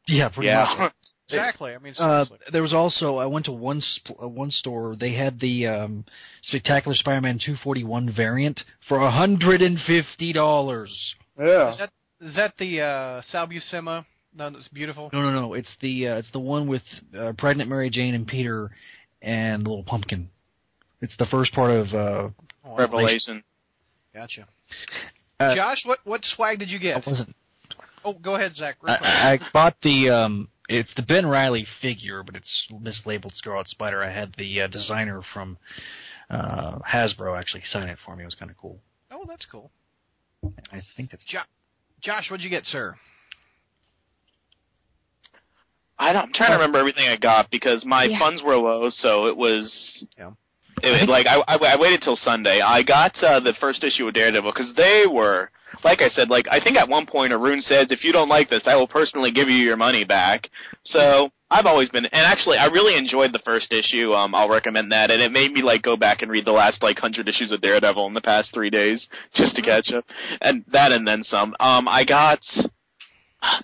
[0.08, 0.74] Yeah, pretty Yeah.
[0.78, 0.92] much.
[1.30, 1.74] Exactly.
[1.74, 4.96] I mean, Uh, there was also I went to one sp- uh, one store.
[4.96, 6.06] They had the um,
[6.40, 10.90] Spectacular Spider-Man 241 variant for hundred and fifty dollars.
[11.38, 11.70] Yeah.
[11.72, 11.90] is that
[12.22, 14.06] is that the uh, Sal Buscema?
[14.34, 15.10] No, that's beautiful.
[15.12, 15.52] No, no, no.
[15.52, 16.82] It's the uh, it's the one with
[17.14, 18.70] uh, pregnant Mary Jane and Peter
[19.20, 20.30] and the little pumpkin.
[21.02, 21.86] It's the first part of.
[21.92, 22.28] Uh,
[22.64, 23.44] Oh, Revelation.
[24.14, 24.46] Gotcha.
[25.40, 27.06] Uh, Josh, what what swag did you I get?
[27.06, 27.36] wasn't.
[28.04, 28.76] Oh, go ahead, Zach.
[28.86, 30.48] I, I bought the um.
[30.68, 34.02] It's the Ben Riley figure, but it's mislabeled Scarlet Spider.
[34.02, 35.56] I had the uh, designer from
[36.28, 38.22] uh, Hasbro actually sign it for me.
[38.22, 38.78] It was kind of cool.
[39.10, 39.70] oh, that's cool.
[40.72, 41.24] I think that's.
[42.02, 42.94] Josh, what'd you get, sir?
[45.98, 48.18] I don't, I'm trying to remember everything I got because my Yeah.
[48.18, 50.04] funds were low, so it was.
[50.16, 50.30] Yeah.
[50.80, 52.60] It, like I, I, I waited till Sunday.
[52.60, 55.50] I got uh, the first issue of Daredevil because they were,
[55.84, 58.50] like I said, like I think at one point Arun says, if you don't like
[58.50, 60.48] this, I will personally give you your money back.
[60.84, 64.12] So I've always been, and actually I really enjoyed the first issue.
[64.12, 66.82] Um, I'll recommend that, and it made me like go back and read the last
[66.82, 70.04] like hundred issues of Daredevil in the past three days just to catch up,
[70.40, 71.54] and that and then some.
[71.60, 72.40] Um, I got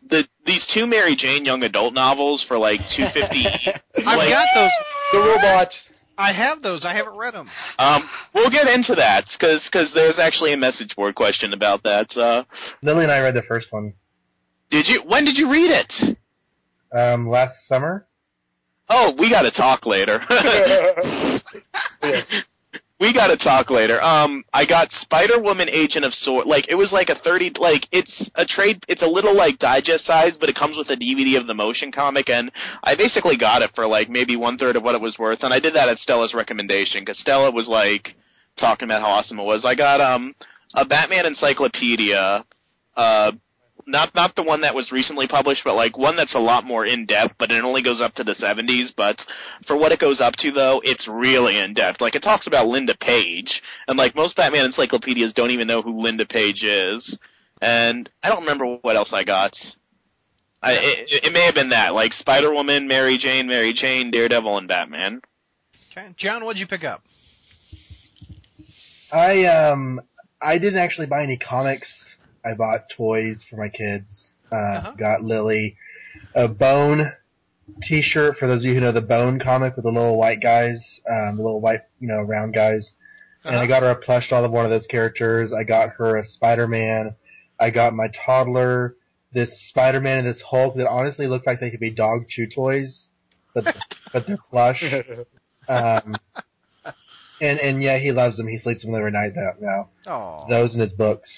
[0.09, 3.45] the these two Mary Jane young adult novels for like two fifty.
[3.97, 4.71] I've like, got those.
[5.13, 5.69] The robot.
[6.17, 6.85] I have those.
[6.85, 7.49] I haven't read them.
[7.79, 12.17] Um, we'll get into that because cause there's actually a message board question about that.
[12.17, 12.45] Uh,
[12.83, 13.95] Lily and I read the first one.
[14.71, 15.03] did you?
[15.07, 16.19] When did you read it?
[16.97, 18.07] Um, last summer.
[18.89, 20.21] Oh, we got to talk later.
[22.03, 22.27] Yes.
[23.01, 24.01] We got to talk later.
[24.03, 26.47] Um, I got Spider Woman Agent of Sword.
[26.47, 27.51] Like it was like a thirty.
[27.59, 28.83] Like it's a trade.
[28.89, 31.91] It's a little like digest size, but it comes with a DVD of the motion
[31.91, 32.53] comic, and
[32.85, 35.43] I basically got it for like maybe one third of what it was worth.
[35.43, 38.15] And I did that at Stella's recommendation because Stella was like
[38.59, 39.65] talking about how awesome it was.
[39.65, 40.35] I got um
[40.75, 42.45] a Batman encyclopedia.
[42.97, 43.33] Uh,
[43.87, 46.87] not not the one that was recently published, but like one that's a lot more
[46.87, 47.35] in depth.
[47.39, 48.89] But it only goes up to the 70s.
[48.97, 49.17] But
[49.67, 52.01] for what it goes up to, though, it's really in depth.
[52.01, 56.03] Like it talks about Linda Page, and like most Batman encyclopedias don't even know who
[56.03, 57.19] Linda Page is.
[57.61, 59.55] And I don't remember what else I got.
[60.63, 64.59] I, it, it may have been that, like Spider Woman, Mary Jane, Mary Jane, Daredevil,
[64.59, 65.21] and Batman.
[65.93, 67.01] Okay, John, what'd you pick up?
[69.13, 70.01] I um
[70.43, 71.89] I didn't actually buy any comics.
[72.45, 74.05] I bought toys for my kids.
[74.53, 74.93] Uh, Uh-huh.
[74.99, 75.77] Got Lily
[76.35, 77.13] a Bone
[77.89, 80.79] T-shirt for those of you who know the Bone comic with the little white guys,
[81.11, 82.91] um, the little white you know round guys.
[83.45, 83.67] And I Uh-huh.
[83.67, 85.53] got her a plush doll of one of those characters.
[85.53, 87.15] I got her a Spider-Man.
[87.61, 88.97] I got my toddler
[89.33, 93.05] this Spider-Man and this Hulk that honestly look like they could be dog chew toys,
[93.55, 93.65] but
[94.13, 94.83] but they're plush.
[95.67, 96.17] Um,
[97.41, 98.49] and and yeah, he loves them.
[98.49, 99.33] He sleeps with them every night.
[99.61, 101.29] Now Oh, those in his books.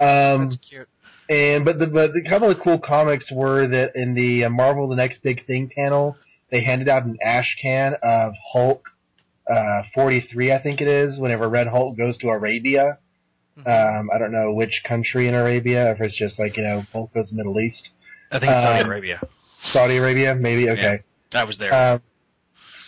[0.00, 0.88] Um, that's cute.
[1.28, 4.88] and but the but the couple of cool comics were that in the uh, Marvel
[4.88, 6.16] the Next Big Thing panel,
[6.50, 8.82] they handed out an ash can of Hulk
[9.50, 11.18] uh 43, I think it is.
[11.18, 12.98] Whenever Red Hulk goes to Arabia,
[13.56, 17.12] um, I don't know which country in Arabia, if it's just like you know Hulk
[17.14, 17.88] goes to Middle East,
[18.30, 19.20] I think it's Saudi Um, Arabia.
[19.72, 20.68] Saudi Arabia, maybe.
[20.70, 21.00] Okay.
[21.34, 21.74] I was there.
[21.74, 22.02] Um,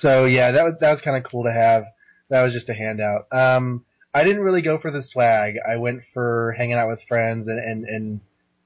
[0.01, 1.85] so yeah, that was that was kind of cool to have.
[2.31, 3.27] That was just a handout.
[3.33, 5.57] Um, I didn't really go for the swag.
[5.69, 8.21] I went for hanging out with friends and and, and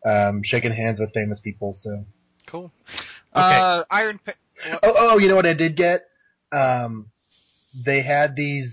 [0.07, 1.77] um, shaking hands with famous people.
[1.83, 2.05] So.
[2.47, 2.73] Cool.
[3.35, 3.59] Okay.
[3.59, 4.21] Uh, Iron.
[4.25, 4.33] Pa-
[4.83, 6.05] Oh, oh, you know what I did get?
[6.53, 7.11] Um,
[7.85, 8.73] they had these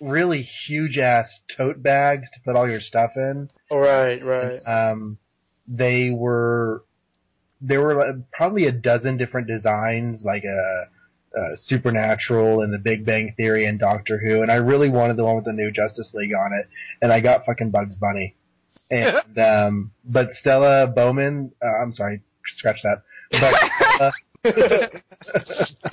[0.00, 3.50] really huge ass tote bags to put all your stuff in.
[3.70, 4.58] right, right.
[4.66, 5.18] Um,
[5.68, 6.84] they were
[7.60, 10.84] there were like, probably a dozen different designs, like a,
[11.36, 15.24] a Supernatural and The Big Bang Theory and Doctor Who, and I really wanted the
[15.24, 16.68] one with the new Justice League on it,
[17.02, 18.36] and I got fucking Bugs Bunny.
[18.90, 22.22] And um, but Stella Bowman, uh, I'm sorry,
[22.56, 23.02] scratch that.
[23.32, 24.12] But Stella,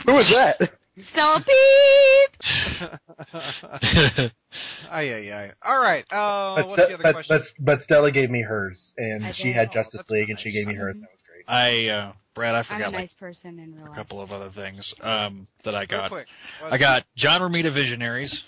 [0.06, 0.72] Who was that?
[1.14, 2.32] Stop beep!
[4.90, 5.52] Ay, ay, ay.
[5.64, 6.04] All right.
[6.12, 7.38] Uh, but, what's Ste- the other but, question?
[7.60, 9.56] but but Stella gave me hers, and I she did.
[9.56, 10.96] had Oh, Justice that's League, and she gave me hers.
[11.48, 11.94] And That was great.
[11.94, 13.96] I uh Brad, I I'm a forgot like person in real a life.
[13.96, 16.12] couple of other things um that I Real got.
[16.12, 16.28] quick.
[16.64, 18.44] I got John Romita Visionaries.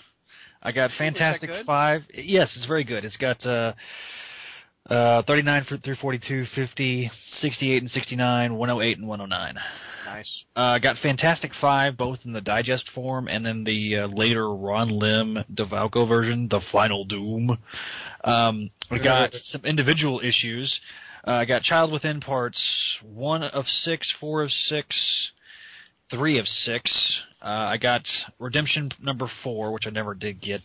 [0.62, 1.50] I got Fantastic?
[1.66, 2.02] Five.
[2.12, 3.04] Yes, it's very good.
[3.06, 3.72] It's got uh,
[4.90, 7.10] uh, 39 for- through 42, 50,
[7.40, 9.54] 68 and 69, 108 and 109.
[10.04, 10.44] Nice.
[10.56, 14.54] Uh, I got Fantastic Five, both in the digest form and then the uh, later
[14.54, 17.56] Ron Lim DeFalco version, The Final Doom.
[18.24, 20.78] Um, I got some individual issues.
[21.26, 22.60] Uh, I got Child Within parts
[23.02, 25.30] one of six, four of six,
[26.10, 26.90] three of six.
[27.42, 28.02] Uh, I got
[28.38, 30.60] Redemption number four, which I never did get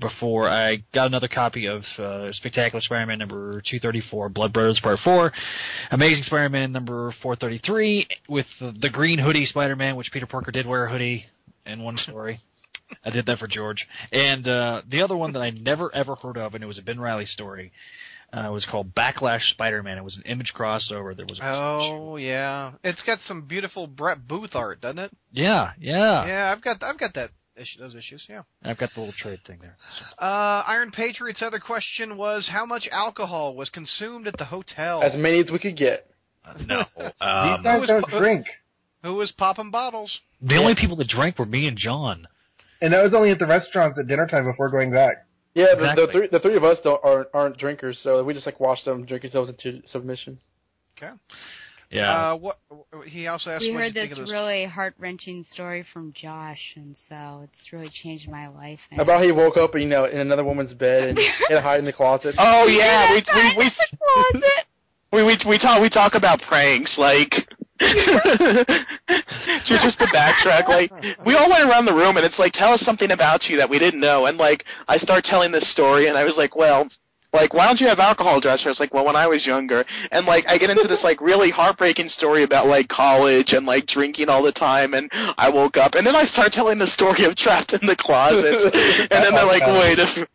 [0.00, 0.48] before.
[0.48, 5.32] I got another copy of uh, Spectacular Spider-Man number 234, Blood Brothers Part 4,
[5.92, 10.86] Amazing Spider-Man number 433, with the, the green hoodie Spider-Man, which Peter Parker did wear
[10.86, 11.24] a hoodie
[11.66, 12.40] in one story.
[13.04, 13.86] I did that for George.
[14.12, 16.82] And uh, the other one that I never ever heard of, and it was a
[16.82, 17.72] Ben Riley story,
[18.34, 19.98] uh, was called Backlash Spider-Man.
[19.98, 21.16] It was an image crossover.
[21.16, 25.12] There was a Oh yeah, it's got some beautiful Brett Booth art, doesn't it?
[25.32, 26.26] yeah, yeah.
[26.26, 28.24] Yeah, I've got I've got that issue, those issues.
[28.28, 28.42] Yeah.
[28.64, 29.76] I've got the little trade thing there.
[29.98, 30.24] So.
[30.26, 35.02] Uh, Iron Patriot's other question was how much alcohol was consumed at the hotel.
[35.02, 36.10] As many as we could get.
[36.66, 36.82] No.
[36.98, 38.46] These Um, guys don't pu- drink,
[39.04, 40.10] Who was popping bottles?
[40.42, 42.26] the only people that drank were me and John.
[42.82, 45.23] and that was only at the restaurants at dinner time before going back.
[45.54, 48.46] Yeah, the, the three the three of us don't aren't, aren't drinkers, so we just
[48.46, 50.38] like watch them drink ourselves into submission.
[50.96, 51.12] Okay.
[51.90, 52.32] Yeah.
[52.32, 52.58] Uh, what
[53.06, 53.60] he also asked.
[53.60, 54.32] We what heard you this think of this?
[54.32, 58.80] really heart wrenching story from Josh, and so it's really changed my life.
[58.90, 59.00] man.
[59.00, 61.60] About how he woke up, you know, in another woman's bed and he had to
[61.60, 62.34] hide in the closet.
[62.36, 64.42] Oh yeah, we we we closet.
[65.12, 67.32] we we, we talk we talk about pranks like.
[69.66, 70.92] just, just to backtrack, like
[71.26, 73.68] we all went around the room and it's like, tell us something about you that
[73.68, 76.88] we didn't know, and like I start telling this story and I was like, well,
[77.32, 78.60] like why don't you have alcohol, Josh?
[78.64, 81.20] I was like, well, when I was younger, and like I get into this like
[81.20, 85.76] really heartbreaking story about like college and like drinking all the time, and I woke
[85.76, 88.54] up and then I start telling the story of trapped in the closet,
[89.10, 90.28] and then they're oh, like, wait a.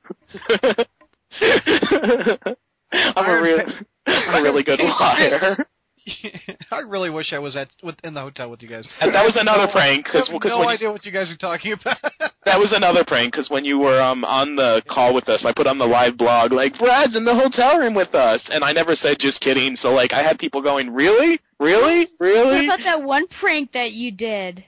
[2.91, 3.59] I'm a real,
[4.05, 5.65] I'm a really good liar.
[6.71, 8.87] I really wish I was at with, in the hotel with you guys.
[9.01, 11.73] And that was another prank because because no when idea what you guys are talking
[11.73, 11.97] about.
[12.45, 15.53] that was another prank because when you were um on the call with us, I
[15.55, 18.71] put on the live blog like Brad's in the hotel room with us, and I
[18.71, 19.75] never said just kidding.
[19.75, 22.43] So like I had people going, really, really, really.
[22.43, 22.65] What really.
[22.65, 24.63] about that one prank that you did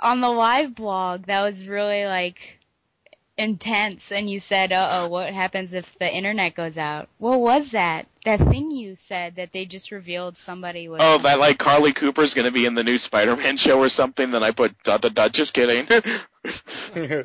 [0.00, 2.36] on the live blog that was really like
[3.36, 7.08] intense and you said, uh oh, what happens if the internet goes out?
[7.18, 8.06] What was that?
[8.24, 12.32] That thing you said that they just revealed somebody was Oh, that like Carlie Cooper's
[12.34, 14.30] gonna be in the new Spider-Man show or something.
[14.30, 15.32] Then I put dot dot dot.
[15.32, 15.86] Just kidding.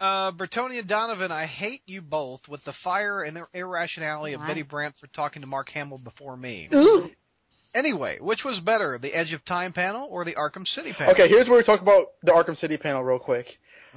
[0.00, 4.40] Uh, Bertoni and Donovan, I hate you both with the fire and ir- irrationality of
[4.40, 6.68] Betty Brant for talking to Mark Hamill before me.
[6.74, 7.08] Ooh.
[7.74, 11.14] Anyway, which was better, the Edge of Time panel or the Arkham City panel?
[11.14, 13.46] Okay, here's where we talk about the Arkham City panel real quick.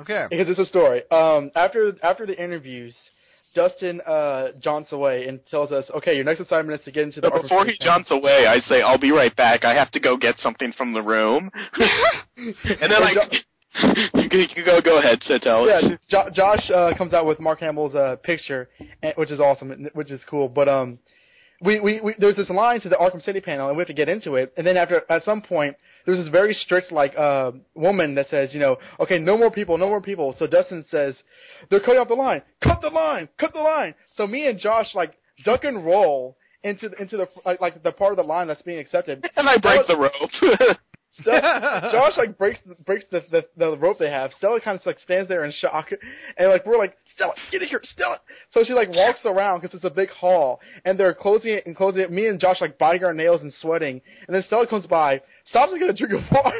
[0.01, 0.25] Okay.
[0.29, 1.01] Because it's a story.
[1.11, 2.95] Um, after after the interviews,
[3.55, 7.21] Dustin uh, jaunts away and tells us, "Okay, your next assignment is to get into
[7.21, 9.65] the." But before he panel." jaunts away, I say, "I'll be right back.
[9.65, 11.49] I have to go get something from the room."
[12.37, 12.55] and
[12.91, 13.11] then I,
[14.13, 15.67] you, can- go go ahead, Sitel.
[15.67, 18.69] yeah, jo- Josh uh, comes out with Mark Hamill's uh, picture,
[19.01, 20.49] and, which is awesome, which is cool.
[20.49, 20.99] But um,
[21.61, 23.93] we, we, we there's this line to the Arkham City panel, and we have to
[23.93, 24.53] get into it.
[24.57, 25.75] And then after at some point,
[26.07, 29.77] there's this very strict like uh, woman that says, you know, okay, no more people,
[29.77, 30.33] no more people.
[30.39, 31.15] So Dustin says,
[31.69, 32.41] they're cutting off the line.
[32.63, 33.93] Cut the line, cut the line.
[34.15, 35.11] So me and Josh like
[35.43, 38.61] duck and roll into the, into the like, like the part of the line that's
[38.61, 39.29] being accepted.
[39.35, 40.77] and I break the rope.
[41.23, 44.31] Josh like breaks breaks the, the the rope they have.
[44.37, 45.91] Stella kind of like stands there in shock,
[46.37, 48.19] and like we're like Stella, get in here, Stella.
[48.51, 51.75] So she like walks around because it's a big hall, and they're closing it and
[51.75, 52.11] closing it.
[52.11, 55.73] Me and Josh like biting our nails and sweating, and then Stella comes by, stops
[55.73, 56.55] to get a drink of water.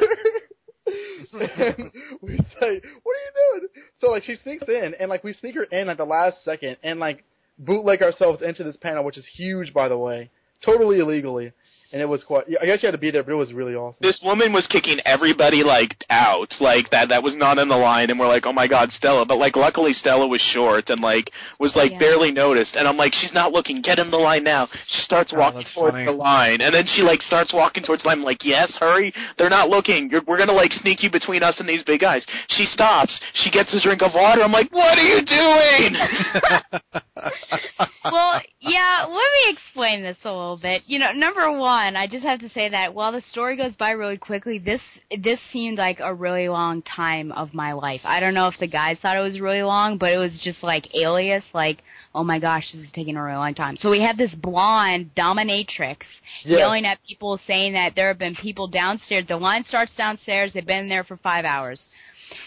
[1.32, 1.90] and
[2.22, 3.68] we say, "What are you doing?"
[4.00, 6.76] So like she sneaks in, and like we sneak her in at the last second,
[6.82, 7.24] and like
[7.58, 10.30] bootleg ourselves into this panel, which is huge, by the way,
[10.64, 11.52] totally illegally,
[11.92, 12.44] and it was quite.
[12.60, 13.98] I guess you had to be there, but it was really awesome.
[14.02, 18.10] this woman was kicking everybody like out, like that that was not in the line,
[18.10, 19.24] and we're like, oh my god, Stella.
[19.24, 21.98] But like, luckily Stella was short and like was like Yeah.
[21.98, 23.80] barely noticed, and I'm like, she's not looking.
[23.80, 24.68] Get in the line now.
[24.88, 26.04] She starts Oh, walking that's towards funny.
[26.04, 28.18] the line, and then she like starts walking towards the line.
[28.18, 29.12] I'm like, yes, hurry.
[29.38, 30.10] They're not looking.
[30.10, 32.26] You're, we're gonna like sneak you between us and these big guys.
[32.48, 33.18] She stops.
[33.34, 34.42] She gets a drink of water.
[34.42, 35.94] I'm like, what are you doing?
[38.04, 38.40] well,
[38.72, 40.82] yeah, let me explain this a little bit.
[40.86, 43.90] You know, number one, I just have to say that while the story goes by
[43.90, 44.80] really quickly, this
[45.22, 48.00] this seemed like a really long time of my life.
[48.04, 50.62] I don't know if the guys thought it was really long, but it was just
[50.62, 51.82] like alias, like,
[52.14, 53.76] oh my gosh, this is taking a really long time.
[53.76, 55.98] So we have this blonde dominatrix
[56.44, 56.58] Yeah.
[56.58, 59.26] yelling at people, saying that there have been people downstairs.
[59.26, 60.52] The line starts downstairs.
[60.52, 61.80] They've been there for five hours.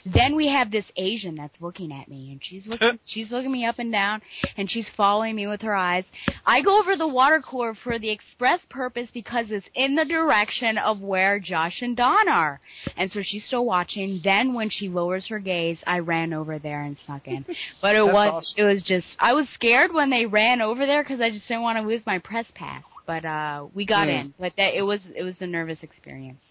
[0.06, 3.66] Then we have this Asian that's looking at me, and she's looking, she's looking me
[3.66, 4.22] up and down,
[4.58, 6.06] and she's following me with her eyes.
[6.46, 10.78] I go over the water cooler for the express purpose because it's in the direction
[10.78, 12.60] of where Josh and Don are,
[12.98, 14.22] and so she's still watching.
[14.24, 17.46] Then when she lowers her gaze, I ran over there and snuck in.
[17.82, 18.54] But it was, awesome.
[18.58, 21.64] it was just, I was scared when they ran over there because I just didn't
[21.64, 22.84] want to lose my press pass.
[23.08, 24.14] But uh we got Hmm.
[24.14, 24.34] in.
[24.40, 26.42] But that it was, it was a nervous experience.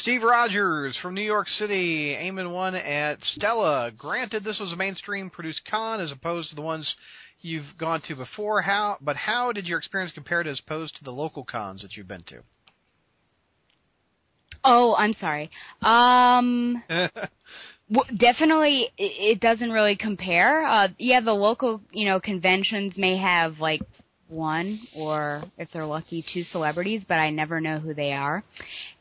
[0.00, 3.92] Steve Rogers from New York City, aiming one at Stella.
[3.96, 6.94] Granted, this was a mainstream produced con as opposed to the ones
[7.40, 8.62] you've gone to before.
[8.62, 11.96] How, but how did your experience compare to as opposed to the local cons that
[11.96, 12.40] you've been to?
[14.64, 15.50] Oh, I'm sorry.
[15.82, 16.82] Um.
[17.92, 20.64] W- definitely, it, it doesn't really compare.
[20.64, 23.82] Uh, yeah, the local, you know, conventions may have like
[24.28, 28.42] one or if they're lucky two celebrities, but I never know who they are.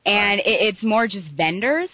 [0.05, 1.89] And it, it's more just vendors,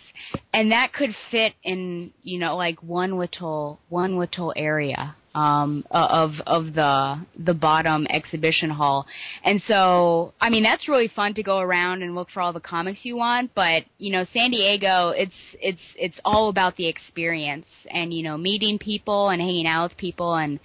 [0.54, 6.32] and that could fit in, you know, like one little one little area um of
[6.46, 9.06] of the the bottom exhibition hall.
[9.44, 12.60] And so, I mean, that's really fun to go around and look for all the
[12.60, 17.68] comics you want, but you know, San Diego, it's it's it's all about the experience
[17.90, 20.60] and you know, meeting people and hanging out with people and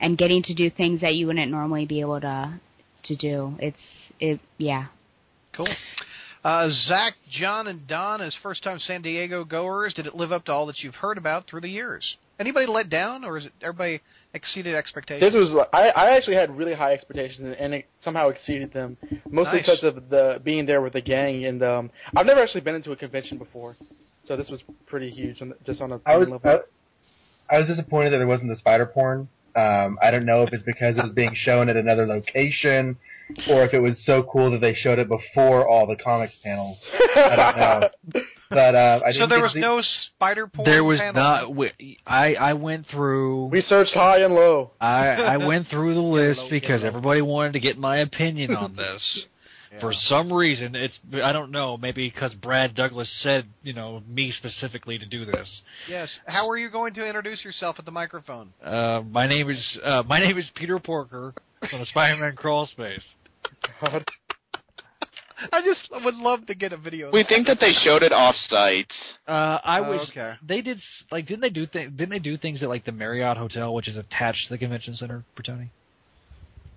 [0.00, 2.60] and getting to do things that you wouldn't normally be able to
[3.04, 3.54] to do.
[3.58, 3.82] It's
[4.18, 4.86] it yeah.
[5.52, 5.68] Cool.
[6.46, 10.52] Uh, Zach, John, and Don, as first-time San Diego goers, did it live up to
[10.52, 12.18] all that you've heard about through the years?
[12.38, 14.00] Anybody let down, or is it everybody
[14.32, 15.32] exceeded expectations?
[15.32, 18.96] This was I, I actually had really high expectations and, and it somehow exceeded them,
[19.28, 19.66] mostly Nice.
[19.66, 22.92] because of the being there with the gang and um I've never actually been into
[22.92, 23.74] a convention before,
[24.28, 26.60] so this was pretty huge on the, just on a I was level.
[27.50, 29.28] I, I was disappointed that there wasn't the spider porn.
[29.56, 32.98] Um, I don't know if it's because it was being shown at another location,
[33.48, 36.78] or if it was so cool that they showed it before all the comics panels.
[37.16, 37.56] I don't
[38.14, 38.22] know.
[38.48, 40.70] But uh, I so there was to see- no spider porn.
[40.70, 41.14] There was panel?
[41.20, 41.40] not.
[41.48, 41.72] wi-
[42.06, 43.46] I I went through.
[43.46, 44.70] we searched high and low.
[44.80, 48.76] I I went through the list low, because everybody wanted to get my opinion on
[48.76, 49.24] this.
[49.80, 51.76] For some reason, it's I don't know.
[51.76, 55.62] Maybe because Brad Douglas said you know me specifically to do this.
[55.88, 56.08] Yes.
[56.28, 58.52] How are you going to introduce yourself at the microphone?
[58.64, 61.34] Uh, my name is uh, my name is Peter Porker
[61.70, 63.04] from the Spider-Man Crawl Space.
[63.80, 64.04] God.
[65.52, 67.08] I just would love to get a video.
[67.08, 68.90] of We think that they showed it off site.
[69.28, 70.34] Uh, I Oh, was okay.
[70.46, 72.92] they did s- like didn't they do th- didn't they do things at like the
[72.92, 75.68] Marriott Hotel, which is attached to the convention center, Bertoni?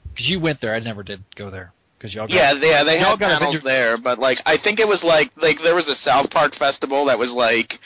[0.09, 2.83] Because you went there, I never did go there because y'all got Yeah, they, yeah,
[2.83, 5.31] they Y'all had got a panels video- there, but like I think it was like
[5.37, 7.79] like there was a South Park festival that was like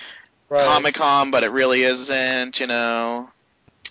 [0.49, 0.65] Right.
[0.65, 2.59] Comic Con, but it really isn't.
[2.59, 3.29] You know.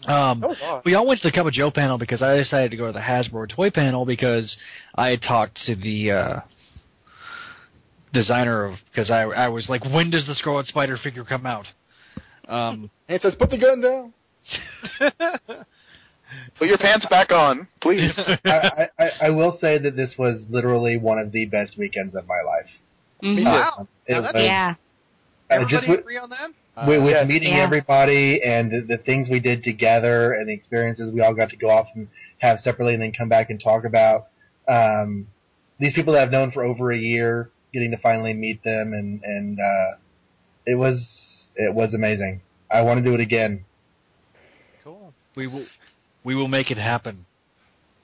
[0.07, 0.41] Um.
[0.41, 0.83] That.
[0.85, 2.93] We all went to the Cup of Joe panel because I decided to go to
[2.93, 4.57] the Hasbro toy panel because
[4.95, 6.41] I had talked to the uh,
[8.13, 11.67] designer of because I I was like, when does the Scarlet Spider figure come out?
[12.49, 14.13] Um, And it says, "Put the gun down."
[16.59, 18.11] Put your pants back on, please.
[18.47, 22.27] I, I, I will say that this was literally one of the best weekends of
[22.27, 22.71] my life.
[23.23, 23.45] Mhm.
[23.45, 23.87] Wow.
[24.07, 24.75] It was, Yeah.
[25.51, 26.51] uh, Everybody just agree on that?
[26.77, 27.29] With, with yes.
[27.29, 27.63] meeting Yeah.
[27.63, 31.57] everybody and the, the things we did together and the experiences we all got to
[31.57, 32.09] go off and
[32.39, 34.29] have separately and then come back and talk about.
[34.69, 35.27] Um,
[35.79, 39.23] these people that I've known for over a year, getting to finally meet them and
[39.25, 39.97] and uh,
[40.67, 41.01] it was
[41.57, 42.41] it was amazing.
[42.71, 43.65] I want to do it again.
[44.83, 45.13] Cool.
[45.37, 45.67] we will
[46.25, 47.27] we will make it happen.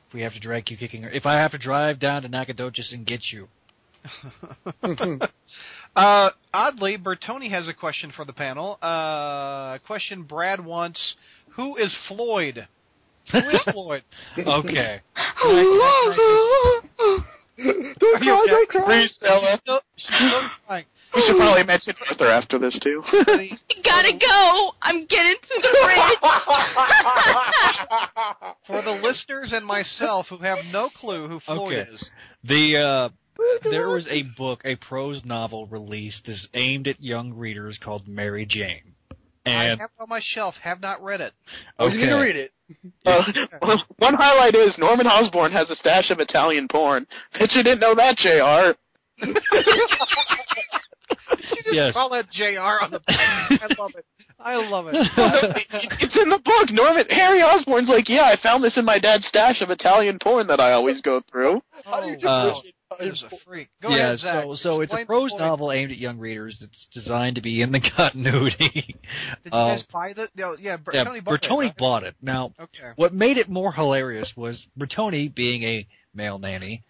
[0.08, 2.28] If we have to drag you kicking, or if I have to drive down to
[2.28, 3.48] Nacogdoches and get you.
[5.96, 8.78] Uh, oddly, Bertoni has a question for the panel.
[8.82, 11.14] Uh, question Brad wants:
[11.56, 12.68] Who is Floyd?
[13.32, 14.02] Who is Floyd?
[14.38, 15.00] Okay.
[15.42, 15.42] Don't
[17.64, 18.50] Are you cry, okay?
[18.50, 18.84] don't cry.
[18.84, 19.50] Please, Stella.
[19.54, 20.84] She's still, she's still crying.
[21.14, 23.02] We should probably mention Arthur after this too.
[23.26, 24.72] Buddy, Gotta go.
[24.82, 26.18] I'm getting to the bridge.
[28.66, 31.90] For the listeners and myself who have no clue who Floyd Okay.
[31.92, 32.10] is,
[32.44, 33.08] The uh,
[33.64, 38.46] there was a book, a prose novel released is aimed at young readers called Mary
[38.46, 38.94] Jane.
[39.46, 40.54] And I have it on my shelf.
[40.62, 41.32] Have not read it.
[41.78, 42.52] Oh, you need to read it.
[43.06, 43.22] Uh,
[43.62, 47.06] well, one highlight is Norman Osborn has a stash of Italian porn.
[47.38, 48.76] Bet you didn't know that, Jr.
[49.24, 49.36] Did
[51.56, 51.92] you just Yes.
[51.94, 52.60] call that Jr.
[52.82, 53.00] on the?
[53.08, 54.04] I love it.
[54.38, 54.94] I love it.
[56.00, 56.70] it's in the book.
[56.70, 60.46] Norman Harry Osborn's like, yeah, I found this in my dad's stash of Italian porn
[60.48, 61.62] that I always go through.
[61.86, 62.52] How do you just Uh,
[63.00, 63.10] it?
[63.10, 63.68] He's a freak.
[63.82, 64.44] Go yeah, ahead, Zach.
[64.44, 66.58] so so it's a prose novel aimed at young readers.
[66.60, 68.96] It's designed to be in the continuity.
[69.44, 70.30] Did you guys buy that?
[70.36, 71.48] No, yeah, yeah, Bertoni bought it.
[71.50, 71.76] Right?
[71.76, 72.14] bought it.
[72.22, 72.92] Now, Okay.
[72.96, 76.82] what made it more hilarious was Bertoni being a male nanny.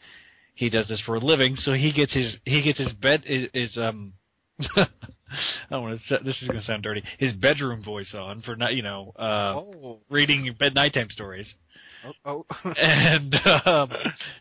[0.55, 3.49] He does this for a living, so he gets his he gets his bed is,
[3.55, 4.13] is um.
[4.77, 4.87] I
[5.71, 6.19] don't want to.
[6.25, 7.03] This is going to sound dirty.
[7.19, 9.99] His bedroom voice on for not, you know, uh, Oh.
[10.09, 11.47] reading bed nighttime stories,
[12.25, 12.47] Oh.
[12.65, 12.71] oh.
[12.77, 13.35] and
[13.65, 13.91] um,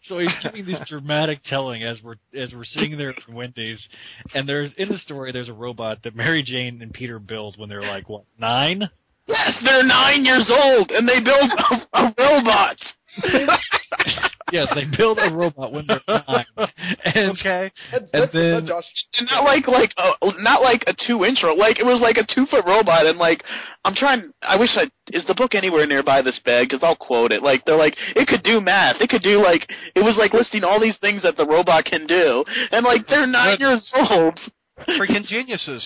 [0.04, 3.86] so he's giving this dramatic telling as we're as we're sitting there in Wendy's,
[4.34, 7.70] and there's in the story there's a robot that Mary Jane and Peter build when
[7.70, 8.90] they're like what nine,
[9.28, 12.78] Yes, they're nine years old and they build a, a robot.
[14.52, 16.46] yes, they build a robot when they're nine.
[17.06, 17.72] And okay.
[17.92, 18.84] That's, And then- Josh.
[19.18, 22.18] And not like like a, not like a two inch ro- like it was like
[22.18, 23.44] a two foot robot and like
[23.86, 27.32] I'm trying I wish I is the book anywhere nearby this bed because I'll quote
[27.32, 30.34] it like they're like it could do math it could do like it was like
[30.34, 34.40] listing all these things that the robot can do and like they're nine years old
[34.88, 35.84] Freaking geniuses.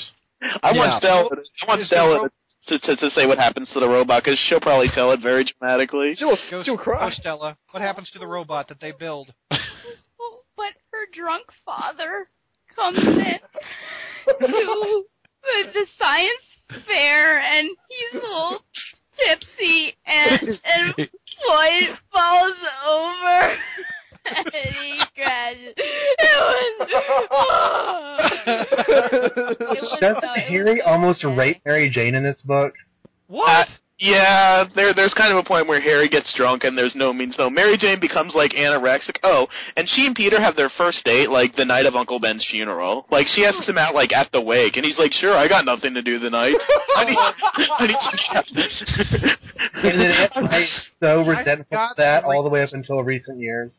[0.63, 0.77] I Yeah.
[0.77, 1.29] want Stella
[1.63, 2.29] I want Is the Stella ro-
[2.67, 5.45] to, to to say what happens to the robot because she'll probably tell it very
[5.45, 7.09] dramatically She'll, Go, she'll go, cry.
[7.11, 7.57] Stella.
[7.71, 9.33] What happens to the robot that they build?
[9.49, 9.59] but
[10.91, 12.27] her drunk father
[12.75, 13.39] comes in
[14.27, 18.59] to the, the science fair and he's a little
[19.17, 20.95] tipsy and and
[21.41, 22.57] Floyd falls
[22.87, 23.57] over and
[24.25, 25.73] he crashes.
[25.77, 26.37] It
[26.79, 26.89] was,
[28.47, 31.37] it was Doesn't so- Harry so almost sad.
[31.37, 32.73] rape Mary Jane in this book?
[33.27, 33.49] What?
[33.49, 33.65] Uh,
[34.01, 37.35] yeah, there there's kind of a point where Harry gets drunk and there's no means
[37.37, 37.51] no.
[37.51, 39.17] Mary Jane becomes like anorexic.
[39.21, 39.45] Oh,
[39.77, 43.05] and she and Peter have their first date like the night of Uncle Ben's funeral.
[43.11, 45.65] Like she asks him out like at the wake, and he's like, "Sure, I got
[45.65, 46.55] nothing to do the night."
[46.97, 49.37] I need, I need to
[49.83, 50.69] And then Aunt May is
[50.99, 53.71] so resentful of that all the way up until recent years.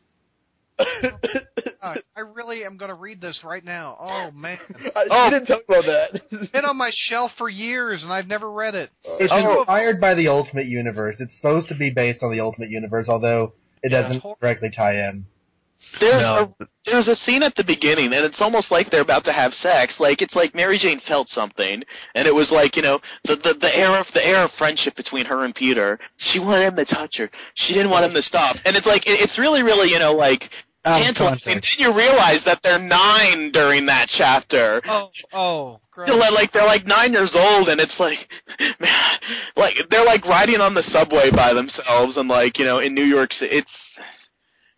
[0.79, 3.97] God, I really am going to read this right now.
[3.99, 4.57] Oh man,
[4.95, 5.25] I, Oh.
[5.25, 6.21] You didn't tell me about that.
[6.31, 8.89] it's been on my shelf for years and I've never read it.
[9.05, 9.17] Oh.
[9.19, 9.59] It's Oh.
[9.61, 11.17] inspired by the Ultimate Universe.
[11.19, 14.71] It's supposed to be based on the Ultimate Universe, although it Yeah, doesn't it's directly
[14.75, 15.25] tie in.
[15.99, 16.55] There's No.
[16.59, 19.53] a there's a scene at the beginning, and it's almost like they're about to have
[19.53, 19.95] sex.
[19.99, 21.83] Like it's like Mary Jane felt something,
[22.15, 24.95] and it was like you know the the the air of the air of friendship
[24.95, 25.99] between her and Peter.
[26.17, 27.29] She wanted him to touch her.
[27.55, 30.13] She didn't want him to stop, and it's like it, it's really really you know
[30.13, 30.43] like
[30.85, 31.01] Out.
[31.01, 31.15] And
[31.45, 34.81] then you realize that they're nine during that chapter.
[34.85, 36.09] Oh, oh, gross.
[36.33, 38.17] Like they're like nine years old, and it's like,
[38.81, 39.19] man,
[39.55, 43.05] like they're like riding on the subway by themselves, and like you know in New
[43.05, 43.71] York City, it's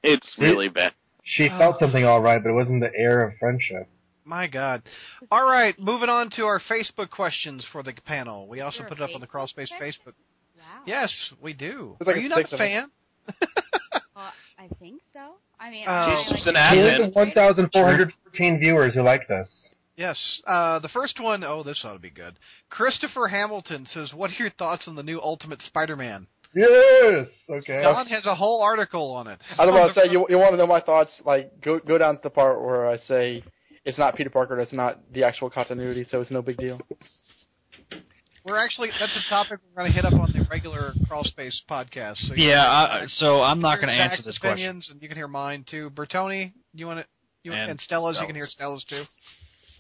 [0.06, 0.94] it's really bad.
[1.24, 3.88] She felt something all right, but it wasn't the air of friendship.
[4.24, 4.82] My God.
[5.32, 8.48] All right, moving on to our Facebook questions for the panel.
[8.48, 9.72] We also Is there put it up on the Crawl Space?
[9.80, 10.14] Facebook.
[10.58, 10.82] Wow.
[10.86, 11.96] Yes, we do.
[12.00, 12.90] Like Are you not a fan?
[14.16, 15.36] Well, I think so.
[15.60, 15.92] I mean, Oh.
[15.92, 17.14] I Jesus, like an the- admin.
[17.16, 19.48] 1,414 viewers who like this.
[19.98, 20.42] Yes.
[20.46, 22.36] Uh, the first one, oh, this ought to be good.
[22.70, 27.28] Christopher Hamilton says, "What are your thoughts on the new Ultimate Spider-Man?" Yes.
[27.50, 27.82] Okay.
[27.82, 29.40] Don has a whole article on it.
[29.60, 31.12] I don't want to say you you want to know my thoughts?
[31.26, 33.44] Like go go down to the part where I say
[33.84, 36.80] it's not Peter Parker, that's not the actual continuity, so it's no big deal.
[38.46, 42.18] We're actually that's a topic we're going to hit up on the regular Crawlspace podcast.
[42.28, 44.82] So Yeah, can I, so I'm not going to answer Zach's this question.
[44.90, 45.90] and you can hear mine too.
[45.90, 47.06] Bertoni, you want to?
[47.44, 49.04] You And and, Stella's, you can hear Stella's too.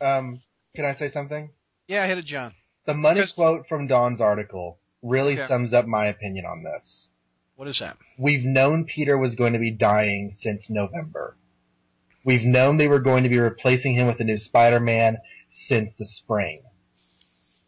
[0.05, 0.41] Um,
[0.75, 1.51] can I say something?
[1.87, 2.53] Yeah, hit it, John.
[2.85, 5.47] The money quote from Don's article really Okay.
[5.47, 7.07] sums up my opinion on this.
[7.55, 7.97] What is that?
[8.17, 11.37] We've known Peter was going to be dying since November.
[12.25, 15.17] We've known they were going to be replacing him with a new Spider-Man
[15.69, 16.63] since the spring.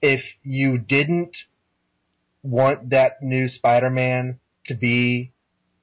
[0.01, 1.35] If you didn't
[2.43, 5.31] want that new Spider-Man to be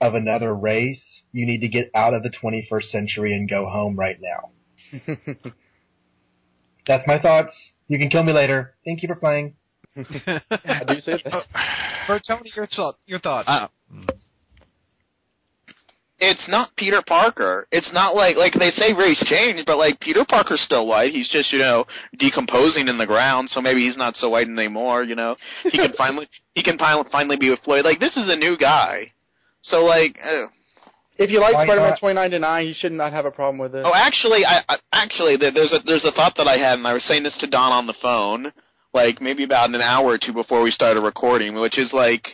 [0.01, 3.97] of another race, you need to get out of the 21st century and go home
[3.97, 4.51] right now.
[6.87, 7.55] That's my thoughts.
[7.89, 8.75] You can kill me later.
[8.85, 9.55] Thank you for playing.
[9.97, 11.45] I do say that.
[12.09, 12.97] Bertoni, your thought.
[13.07, 13.49] Your thoughts.
[13.49, 13.69] Uh,
[16.19, 17.67] It's not Peter Parker.
[17.71, 21.13] It's not like like they say race changed, but like Peter Parker's still white.
[21.13, 21.85] He's just you know
[22.19, 25.03] decomposing in the ground, so maybe he's not so white anymore.
[25.03, 27.85] You know, he can finally he can finally finally be with Floyd.
[27.85, 29.13] Like this is a new guy,
[29.63, 30.17] so like.
[30.25, 30.47] Uh,
[31.17, 31.99] If you like Why Spider-Man not?
[32.01, 33.85] 2099, you should not have a problem with it.
[33.85, 36.93] Oh, actually, I, I actually there's a there's a thought that I had, and I
[36.95, 38.51] was saying this to Don on the phone,
[38.95, 42.25] like maybe about an hour or two before we started recording, which is like,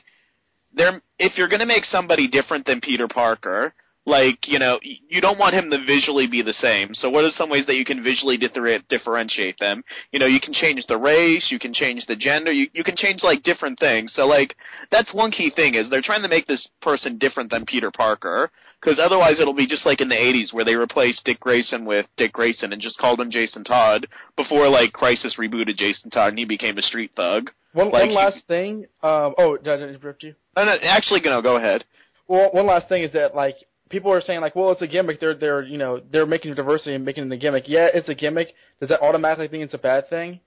[0.72, 3.74] there if you're gonna make somebody different than Peter Parker,
[4.06, 6.94] like you know you don't want him to visually be the same.
[6.94, 9.82] So what are some ways that you can visually differ- differentiate them?
[10.12, 12.96] You know, you can change the race, you can change the gender, you you can
[12.96, 14.12] change like different things.
[14.14, 14.54] So like
[14.90, 18.50] that's one key thing is they're trying to make this person different than Peter Parker
[18.80, 22.06] because otherwise it'll be just like in the 80s where they replaced Dick Grayson with
[22.16, 24.06] Dick Grayson and just called him Jason Todd
[24.36, 27.50] before like Crisis rebooted Jason Todd and he became a street thug.
[27.72, 28.86] One like one you- last thing.
[29.02, 30.34] Um, oh, did I interrupt you?
[30.56, 31.84] No, actually, no, go ahead.
[32.26, 33.56] Well, one last thing is that like
[33.90, 35.20] people are saying like, well, it's a gimmick.
[35.20, 37.64] They're they're you know they're making diversity and making it a gimmick.
[37.66, 38.54] Yeah, it's a gimmick.
[38.80, 40.40] Does that automatically think it's a bad thing?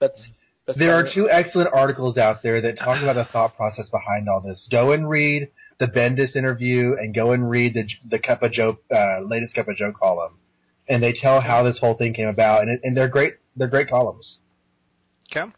[0.00, 0.18] That's,
[0.66, 4.28] that's There are two excellent articles out there that talk about the thought process behind
[4.28, 4.66] all this.
[4.70, 5.48] Go and read
[5.80, 9.66] the Bendis interview, and go and read the the Cup of Joe uh, latest Cup
[9.66, 10.38] of Joe column,
[10.88, 13.34] and they tell how this whole thing came about, and it, and they're great.
[13.56, 14.38] They're great columns.
[15.32, 15.50] Okay.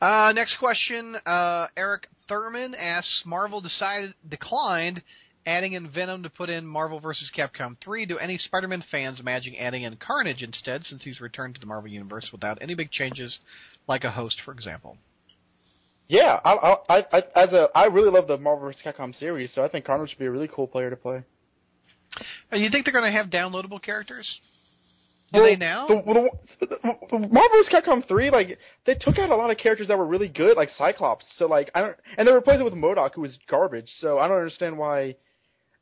[0.00, 1.16] Uh, next question.
[1.26, 5.02] Uh, Eric Thurman asks: Marvel decided declined
[5.44, 7.30] adding in Venom to put in Marvel vs.
[7.36, 8.06] Capcom 3.
[8.06, 11.90] Do any Spider-Man fans imagine adding in Carnage instead, since he's returned to the Marvel
[11.90, 13.38] universe without any big changes,
[13.88, 14.98] like a host, for example?
[16.12, 18.82] Yeah, I, I, I, I, as a, I really love the Marvel vs.
[18.84, 21.22] Capcom series, so I think Carnage would be a really cool player to play.
[22.52, 24.28] Uh, you think they're going to have downloadable characters?
[25.32, 25.86] Do Well, they now?
[25.86, 25.94] The,
[26.60, 27.72] the, the, Marvel vs.
[27.72, 30.68] Capcom three, like they took out a lot of characters that were really good, like
[30.76, 31.24] Cyclops.
[31.38, 33.88] So like I don't, and they replaced it with MODOK, who was garbage.
[34.00, 35.16] So I don't understand why.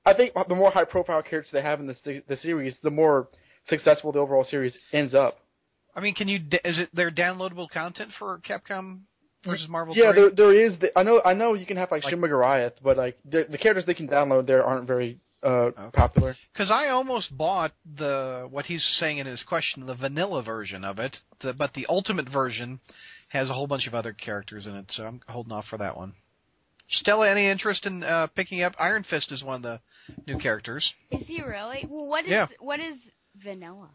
[0.07, 3.27] I think the more high profile characters they have in the the series, the more
[3.69, 5.39] successful the overall series ends up.
[5.97, 6.39] I mean, can you?
[6.65, 9.01] Is it their downloadable content for Capcom
[9.45, 9.95] versus Marvel?
[9.97, 10.21] Yeah, 3?
[10.21, 10.79] there there is.
[10.81, 13.59] The, I know I know you can have like, Like- Shuma-Gorath, but like the, the
[13.59, 16.37] characters they can download there aren't very uh popular.
[16.53, 20.99] Because I almost bought the what he's saying in his question, the vanilla version of
[20.99, 22.81] it, the, but the ultimate version
[23.31, 25.97] has a whole bunch of other characters in it, so I'm holding off for that
[25.97, 26.15] one.
[26.91, 29.81] Stella, any interest in uh, picking up Iron Fist as one of the
[30.27, 30.93] new characters?
[31.13, 31.87] Is he really?
[31.89, 32.47] Well, what is Yeah.
[32.59, 32.97] what is
[33.43, 33.91] vanilla?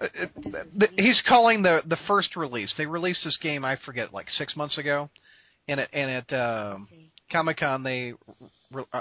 [0.00, 2.72] Uh, it- he's calling the the first release.
[2.76, 5.08] They released this game, I forget, like six months ago,
[5.68, 7.10] and at and at um, See.
[7.32, 8.12] Comic Con they
[8.72, 9.00] re- uh,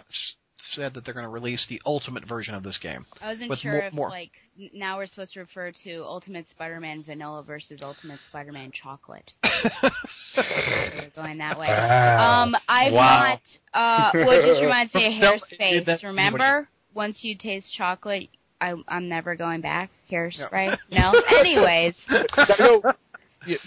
[0.73, 3.05] said that they're going to release the ultimate version of this game.
[3.21, 4.09] I wasn't With sure more- if more.
[4.09, 4.31] like
[4.73, 9.29] now we're supposed to refer to Ultimate Spider-Man Vanilla versus Ultimate Spider-Man Chocolate.
[10.37, 11.67] We're going that way.
[11.67, 12.43] Wow.
[12.43, 13.19] Um, I've Wow.
[13.19, 13.41] not.
[13.73, 16.03] Uh, well, it just reminds me of No, Hair it- Space.
[16.03, 18.29] Remember, once you taste chocolate,
[18.65, 19.89] I, I'm never going back.
[20.07, 20.75] Here's No.
[20.91, 21.13] No.
[21.37, 21.93] Anyways,
[22.35, 22.95] Gotta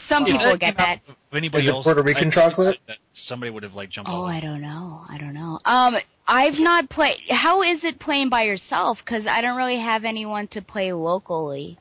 [0.09, 1.13] some If people that get came out that.
[1.31, 2.79] If anybody Is it else, Puerto Rican I chocolate?
[3.27, 4.11] somebody would have like jumped.
[4.13, 5.03] Oh, I don't know.
[5.09, 5.61] I don't know.
[5.65, 5.97] Um,
[6.27, 7.19] I've not played.
[7.31, 8.99] How is it playing by yourself?
[9.05, 11.79] Because I don't really have anyone to play locally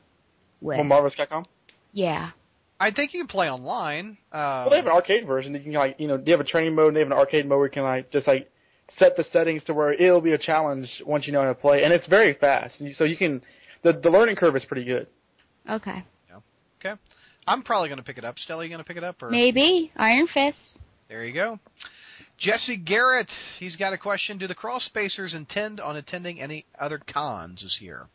[0.60, 0.76] with.
[0.76, 1.44] Well, Marvel's Capcom.
[1.92, 2.30] yeah.
[2.80, 4.16] I think you can play online.
[4.32, 5.52] Uh, Well, they have an arcade version.
[5.52, 6.88] You can like, you know, they have a training mode.
[6.88, 8.48] and They have an arcade mode where you can like just like
[8.98, 11.84] set the settings to where it'll be a challenge once you know how to play,
[11.84, 12.78] and it's very fast.
[12.78, 13.42] And you- So you can,
[13.82, 15.06] the the learning curve is pretty good.
[15.68, 16.02] Okay.
[16.80, 16.98] okay.
[17.46, 18.38] I'm probably going to pick it up.
[18.38, 19.22] Stella, you going to pick it up?
[19.22, 19.30] Or?
[19.30, 20.58] Maybe Iron Fist.
[21.08, 21.58] There you go.
[22.38, 23.28] Jesse Garrett,
[23.58, 24.38] he's got a question.
[24.38, 28.06] Do the Crawl Spacers intend on attending any other cons this year?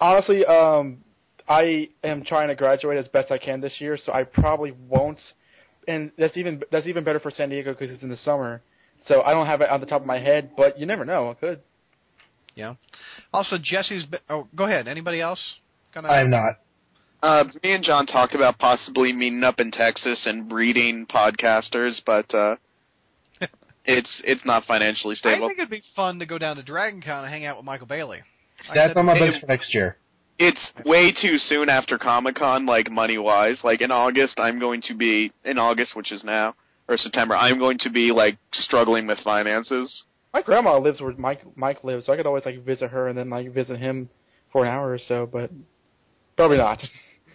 [0.00, 0.98] Honestly, um,
[1.48, 5.18] I am trying to graduate as best I can this year, so I probably won't.
[5.88, 8.62] And that's even that's even better for San Diego because it's in the summer.
[9.06, 11.30] So I don't have it on the top of my head, but you never know.
[11.30, 11.60] I could.
[12.54, 12.74] Yeah.
[13.32, 14.04] Also, Jesse's.
[14.04, 14.86] Be- oh, go ahead.
[14.86, 15.40] Anybody else?
[15.92, 16.08] Gonna...
[16.08, 16.58] I am not.
[17.22, 22.32] Uh, me and John talked about possibly meeting up in Texas and breeding podcasters, but
[22.34, 22.56] uh,
[23.84, 25.44] it's it's not financially stable.
[25.44, 27.86] I think it'd be fun to go down to DragonCon and hang out with Michael
[27.86, 28.22] Bailey.
[28.74, 29.96] That's on my list for next year.
[30.44, 33.60] It's way too soon after Comic Con, like money wise.
[33.62, 36.54] Like in August, I'm going to be in August, which is now
[36.88, 37.36] or September.
[37.36, 40.02] I'm going to be like struggling with finances.
[40.34, 43.16] My grandma lives where Mike Mike lives, so I could always like visit her and
[43.16, 44.08] then like visit him
[44.50, 45.28] for an hour or so.
[45.30, 45.50] But
[46.36, 46.82] probably not.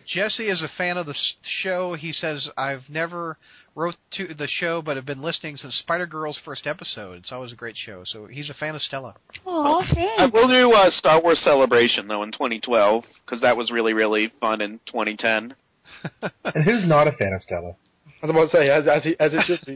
[0.05, 1.93] Jesse is a fan of the s- show.
[1.93, 3.38] He says, "I've never
[3.78, 7.19] wrote to the show, but have been listening since Spider Girl's first episode.
[7.19, 9.13] It's always a great show." So he's a fan of Stella.
[9.45, 10.34] Oh, I thanks.
[10.34, 14.61] will do uh, Star Wars Celebration though in 2012 because that was really really fun
[14.61, 15.55] in 2010.
[16.43, 17.75] And who's not a fan of Stella?
[18.21, 19.75] I was about to say as as, he, as it should be.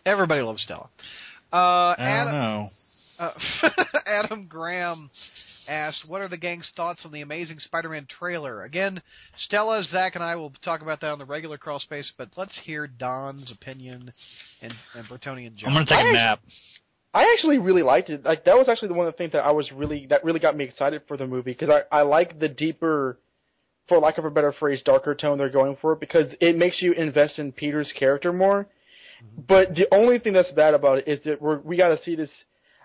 [0.06, 0.88] Everybody loves Stella.
[1.52, 2.68] Uh, I don't Adam, know.
[3.18, 3.30] Uh,
[4.06, 5.10] Adam Graham
[5.68, 9.02] asked, "What are the gang's thoughts on the Amazing Spider-Man trailer?" Again,
[9.36, 12.56] Stella, Zach, and I will talk about that on the regular crawl space, but let's
[12.64, 14.12] hear Don's opinion
[14.60, 15.70] and, and Bertoni and John.
[15.70, 16.40] I'm gonna take I- a nap.
[17.14, 18.24] I actually really liked it.
[18.24, 20.40] Like that was actually the one of the things that I was really that really
[20.40, 23.18] got me excited for the movie because I I like the deeper,
[23.86, 26.92] for lack of a better phrase, darker tone they're going for because it makes you
[26.92, 28.66] invest in Peter's character more.
[29.46, 32.16] But the only thing that's bad about it is that we're we got to see
[32.16, 32.30] this.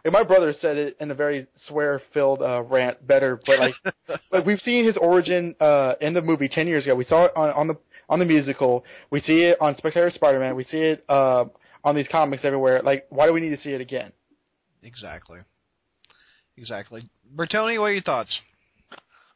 [0.05, 3.73] Like my brother said it in a very swear-filled uh, rant better, but like
[4.31, 6.95] like we've seen his origin uh, in the movie ten years ago.
[6.95, 7.77] We saw it on, on the
[8.09, 8.85] on the musical.
[9.11, 10.55] We see it on Spectacular Spider-Man.
[10.55, 11.45] We see it uh,
[11.83, 12.81] on these comics everywhere.
[12.81, 14.13] Like, why do we need to see it again?
[14.81, 15.39] Exactly.
[16.55, 17.09] Exactly.
[17.35, 18.39] Bertoni, what are your thoughts?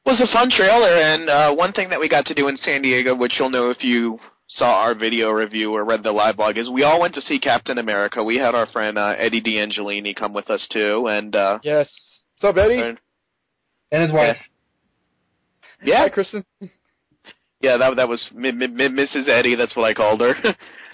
[0.05, 2.82] was a fun trailer, and uh, one thing that we got to do in San
[2.82, 4.20] Diego, which you'll know if you
[4.55, 7.39] saw our video review or read the live blog, is we all went to see
[7.39, 8.23] Captain America.
[8.23, 11.89] We had our friend uh, Eddie D'Angelini come with us too, and uh, Yes.
[12.39, 12.79] What's up, Eddie?
[12.81, 12.97] and-
[13.91, 14.37] And his wife.
[15.83, 16.43] yeah, Hi, Kristen.
[17.61, 19.27] yeah, that that was M- M- Mrs.
[19.29, 19.55] Eddie.
[19.55, 20.33] That's what I called her.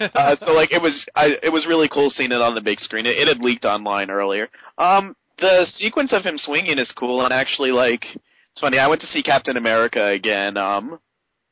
[0.00, 2.80] uh, so like it was, I it was really cool seeing it on the big
[2.80, 3.06] screen.
[3.06, 4.48] It, it had leaked online earlier.
[4.78, 8.78] Um, the sequence of him swinging is cool, and actually like it's funny.
[8.78, 10.56] I went to see Captain America again.
[10.56, 10.98] Um,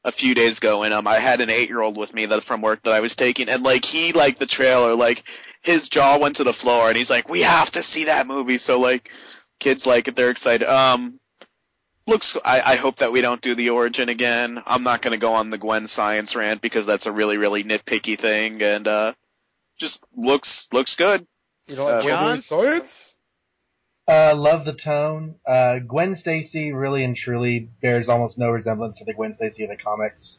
[0.06, 2.80] a few days ago, and um, I had an eight-year-old with me that from work
[2.84, 5.18] that I was taking, and like he liked the trailer, like
[5.62, 8.58] his jaw went to the floor, and he's like, "We have to see that movie."
[8.58, 9.10] So like,
[9.60, 10.66] kids like it, they're excited.
[10.66, 11.18] Um,
[12.06, 12.36] looks.
[12.44, 14.58] I, I hope that we don't do the origin again.
[14.64, 17.64] I'm not going to go on the Gwen science rant because that's a really really
[17.64, 19.12] nitpicky thing, and uh,
[19.80, 21.26] just looks looks good.
[21.66, 22.42] You don't like Uh, John?
[22.48, 22.84] Science?
[24.08, 25.34] Uh, love the tone.
[25.46, 29.70] Uh, Gwen Stacy really and truly bears almost no resemblance to the Gwen Stacy of
[29.70, 30.36] the comics.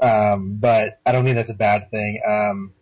[0.00, 2.20] Um, but I don't think that's a bad thing.
[2.26, 2.72] Um,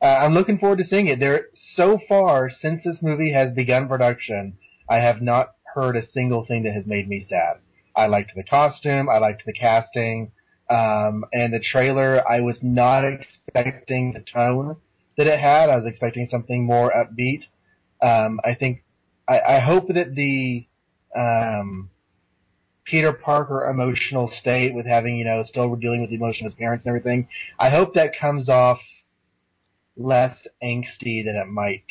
[0.00, 1.20] uh, I'm looking forward to seeing it.
[1.20, 4.56] There, so far since this movie has begun production,
[4.88, 7.60] I have not heard a single thing that has made me sad.
[7.94, 9.08] I liked the costume.
[9.10, 10.32] I liked the casting.
[10.70, 14.76] Um, and the trailer, I was not expecting the tone
[15.16, 15.68] that it had.
[15.68, 17.42] I was expecting something more upbeat.
[18.02, 18.82] Um, I think
[19.28, 20.66] I, I hope that the
[21.16, 21.90] um,
[22.84, 26.58] Peter Parker emotional state with having, you know, still dealing with the emotion of his
[26.58, 28.78] parents and everything, I hope that comes off
[29.96, 31.84] less angsty than it might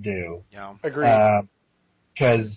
[0.00, 0.44] do.
[0.52, 0.74] Yeah.
[0.82, 1.48] Agreed.
[2.14, 2.48] Because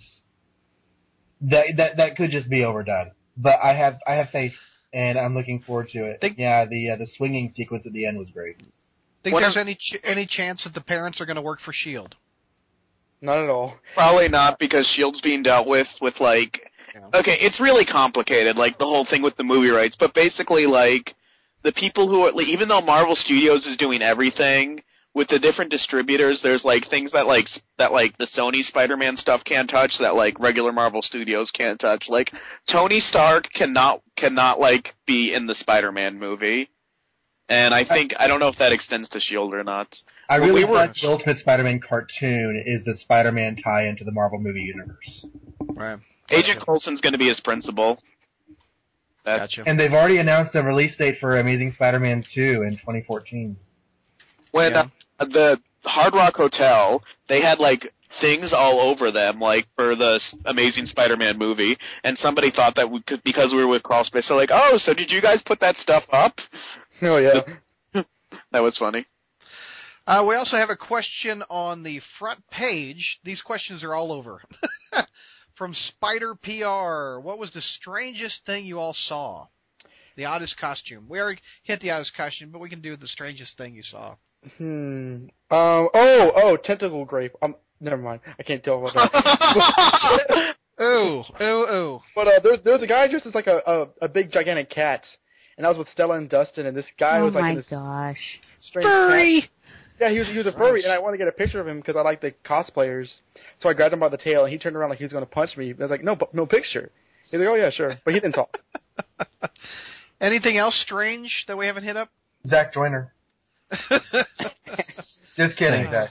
[1.40, 3.12] that that that could just be overdone.
[3.36, 4.52] But I have I have faith,
[4.92, 6.20] and I'm looking forward to it.
[6.20, 8.56] Think- yeah, the uh, the swinging sequence at the end was great.
[9.24, 11.60] Think What there's are- any ch- any chance that the parents are going to work
[11.64, 12.14] for Shield?
[13.22, 13.74] Not at all.
[13.94, 16.60] Probably not because Shield's being dealt with with like
[16.94, 17.20] Yeah.
[17.20, 19.96] okay, it's really complicated, like the whole thing with the movie rights.
[19.98, 21.14] But basically, like
[21.62, 24.82] the people who are, like, even though Marvel Studios is doing everything
[25.14, 27.46] with the different distributors, there's like things that like
[27.78, 32.04] that like the Sony Spider-Man stuff can't touch that like regular Marvel Studios can't touch.
[32.08, 32.32] Like
[32.70, 36.68] Tony Stark cannot cannot like be in the Spider-Man movie.
[37.48, 39.88] And I think I don't know if that extends to Shield or not.
[40.28, 44.04] I Well, really we were- thought the Ultimate Spider-Man cartoon is the Spider-Man tie into
[44.04, 45.26] the Marvel movie universe.
[45.60, 45.98] Right.
[46.30, 48.02] Agent Coulson's going to be his principal.
[49.24, 49.68] That's Gotcha.
[49.68, 53.56] And they've already announced a release date for Amazing Spider-Man 2 in 2014.
[54.52, 54.88] when Yeah.
[55.20, 60.20] uh, the Hard Rock Hotel they had like things all over them, like for the
[60.44, 64.28] Amazing Spider-Man movie, and somebody thought that we could because we were with Crawl Space,
[64.28, 66.38] they're like, "Oh, so did you guys put that stuff up?"
[67.00, 67.40] Oh yeah.
[68.52, 69.06] That was funny.
[70.06, 73.18] Uh, we also have a question on the front page.
[73.24, 74.42] These questions are all over.
[75.56, 77.20] From Spider PR.
[77.20, 79.46] What was the strangest thing you all saw?
[80.16, 81.06] The oddest costume.
[81.08, 84.16] We already hit the oddest costume, but we can do the strangest thing you saw.
[84.58, 85.26] Hmm.
[85.50, 85.88] Um.
[85.94, 86.32] Oh.
[86.34, 86.58] Oh.
[86.62, 87.32] Tentacle grape.
[87.42, 87.54] Um.
[87.80, 88.20] Never mind.
[88.38, 90.54] I can't tell about that.
[90.80, 92.00] Ooh, ooh, ooh.
[92.14, 95.04] but uh, there's there's a guy dressed as like a, a a big gigantic cat,
[95.56, 97.56] and I was with Stella and Dustin, and this guy oh was like my in
[97.56, 98.40] this gosh.
[98.60, 99.50] strange cat.
[100.02, 101.68] Yeah, he was he was a furry, and I wanted to get a picture of
[101.68, 103.06] him because I like the cosplayers.
[103.60, 105.24] So I grabbed him by the tail, and he turned around like he was going
[105.24, 105.70] to punch me.
[105.70, 106.90] I was like, no, bu- no picture.
[107.30, 108.58] He's like, oh yeah, sure, but he didn't talk.
[110.20, 112.08] Anything else strange that we haven't hit up?
[112.46, 113.12] Zach Joyner.
[115.36, 116.08] Just kidding, Zach.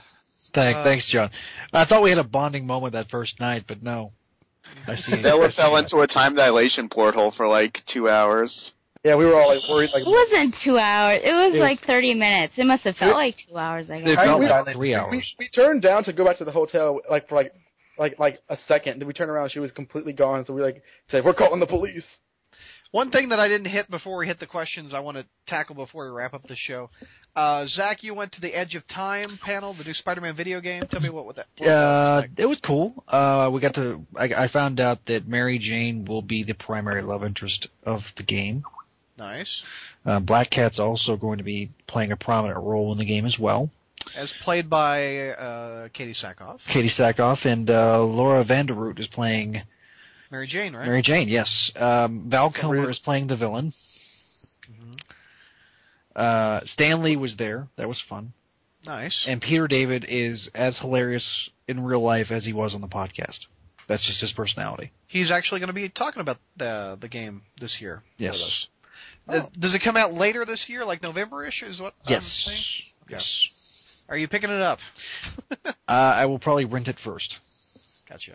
[0.54, 1.30] Thank, Uh, thanks, John.
[1.72, 4.12] I thought we had a bonding moment that first night, but no.
[4.86, 5.20] I see.
[5.20, 8.72] Stella fell into a time dilation porthole for like two hours.
[9.04, 11.20] Yeah, we were all like worried, like It wasn't two hours.
[11.24, 12.54] It was It was- like 30 minutes.
[12.56, 14.06] It must have felt It- like two hours, I guess.
[14.08, 14.24] It guess.
[14.26, 15.10] felt we- like three hours.
[15.10, 17.52] we we turned down to go back to the hotel like for like
[17.98, 19.00] like like a second.
[19.00, 20.44] Then we turned around, she was completely gone.
[20.46, 22.04] So we like said, we're calling the police.
[22.92, 25.74] One thing that I didn't hit before we hit the questions I want to tackle
[25.74, 26.90] before we wrap up the show.
[27.34, 30.86] Uh, Zach, you went to the Edge of Time panel, the new Spider-Man video game.
[30.90, 31.46] Tell me what, what that.
[31.56, 32.30] What that Uh, was like.
[32.38, 33.02] it was cool.
[33.08, 34.04] Uh, we got to.
[34.14, 38.22] I, I found out that Mary Jane will be the primary love interest of the
[38.24, 38.62] game.
[39.22, 39.62] Nice.
[40.04, 43.36] Uh, Black Cat's also going to be playing a prominent role in the game as
[43.38, 43.70] well.
[44.16, 46.58] As played by uh, Katee Sackhoff.
[46.74, 49.62] Katee Sackhoff and uh, Laura Vandervoort is playing
[50.32, 50.86] Mary Jane, right?
[50.86, 51.28] Mary Jane.
[51.28, 53.72] Yes, um, Val So Kilmer is playing the villain.
[54.68, 55.00] Mhm.
[56.16, 57.68] Uh, Stan Lee was there.
[57.76, 58.32] That was fun.
[58.84, 59.24] Nice.
[59.28, 61.26] And Peter David is as hilarious
[61.68, 63.38] in real life as he was on the podcast.
[63.88, 64.90] That's just his personality.
[65.06, 68.02] He's actually going to be talking about the the game this year.
[68.18, 68.66] Yes.
[69.26, 69.42] With us.
[69.44, 69.46] Oh.
[69.46, 71.62] Uh, Does it come out later this year, like November-ish?
[71.62, 71.94] Is what?
[72.06, 72.42] I'm Yes.
[72.46, 72.62] saying?
[73.04, 73.12] Okay.
[73.14, 73.42] Yes.
[74.08, 74.78] Are you picking it up?
[75.88, 77.36] Uh, I will probably rent it first.
[78.08, 78.32] Gotcha.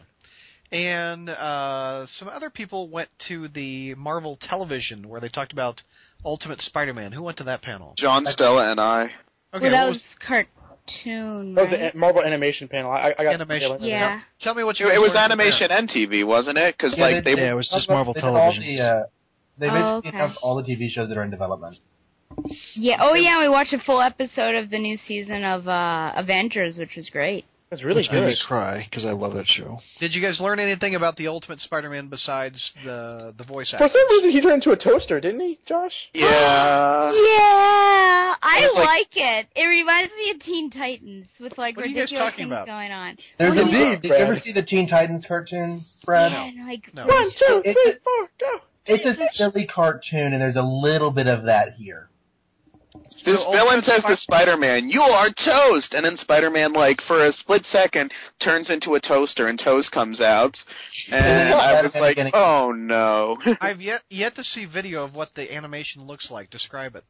[0.72, 5.82] And uh, some other people went to the Marvel Television where they talked about
[6.24, 7.14] Ultimate Spider-Man.
[7.14, 7.96] Who went to that panel?
[7.98, 9.06] John, Stella, and I.
[9.54, 12.92] Okay, well, that what was cartoon, That was the Marvel animation panel.
[12.92, 13.78] I, I got Animation.
[13.82, 14.20] yeah.
[14.42, 14.92] Tell me what It, you.
[14.92, 16.76] it was animation and TV, wasn't it?
[16.78, 18.76] Because Yeah, like they- they, Yeah, it was just Marvel did all Television.
[18.76, 19.04] the, uh,
[19.60, 20.10] they basically Oh, okay.
[20.10, 21.78] announced all the TV shows that are in development.
[22.76, 22.98] Yeah.
[23.00, 23.40] Oh, yeah.
[23.40, 27.46] We watched a full episode of the new season of uh Avengers, which was great.
[27.70, 29.80] That's really Which made me cry because I love that show.
[30.00, 32.56] Did you guys learn anything about the Ultimate Spider-Man besides
[32.86, 33.90] the the voice actor?
[33.90, 35.92] For some reason, he turned into a toaster, didn't he, Josh?
[36.14, 37.12] yeah.
[37.12, 39.48] yeah, I like- like it.
[39.56, 42.52] It reminds me of Teen Titans with like What are you guys ridiculous talking things
[42.54, 42.68] about?
[42.68, 43.18] going on.
[43.38, 46.32] There's Well, a Did you ever see the Teen Titans cartoon, Brad?
[46.32, 47.06] Yeah, and, like No.
[47.06, 48.62] One, two, It's three, a- four, go.
[48.88, 52.10] It's a silly cartoon, and there's a little bit of that here.
[53.26, 57.32] This So villain says to Spider-Man, "You are toast," and then Spider-Man, like for a
[57.32, 60.56] split second, turns into a toaster, and toast comes out,
[61.12, 65.54] and I was like, "Oh no!" I've yet yet to see video of what the
[65.54, 66.50] animation looks like.
[66.50, 67.04] Describe it.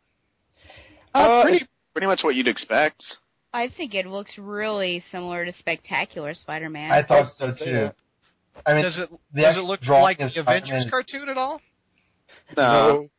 [1.14, 3.04] uh, pretty, pretty much what you'd expect.
[3.54, 6.92] I think it looks really similar to Spectacular Spider-Man.
[6.92, 7.92] I thought so too.
[8.66, 11.62] I mean, Does it does it look like the Avengers Spider-Man- cartoon at all?
[12.55, 13.10] No.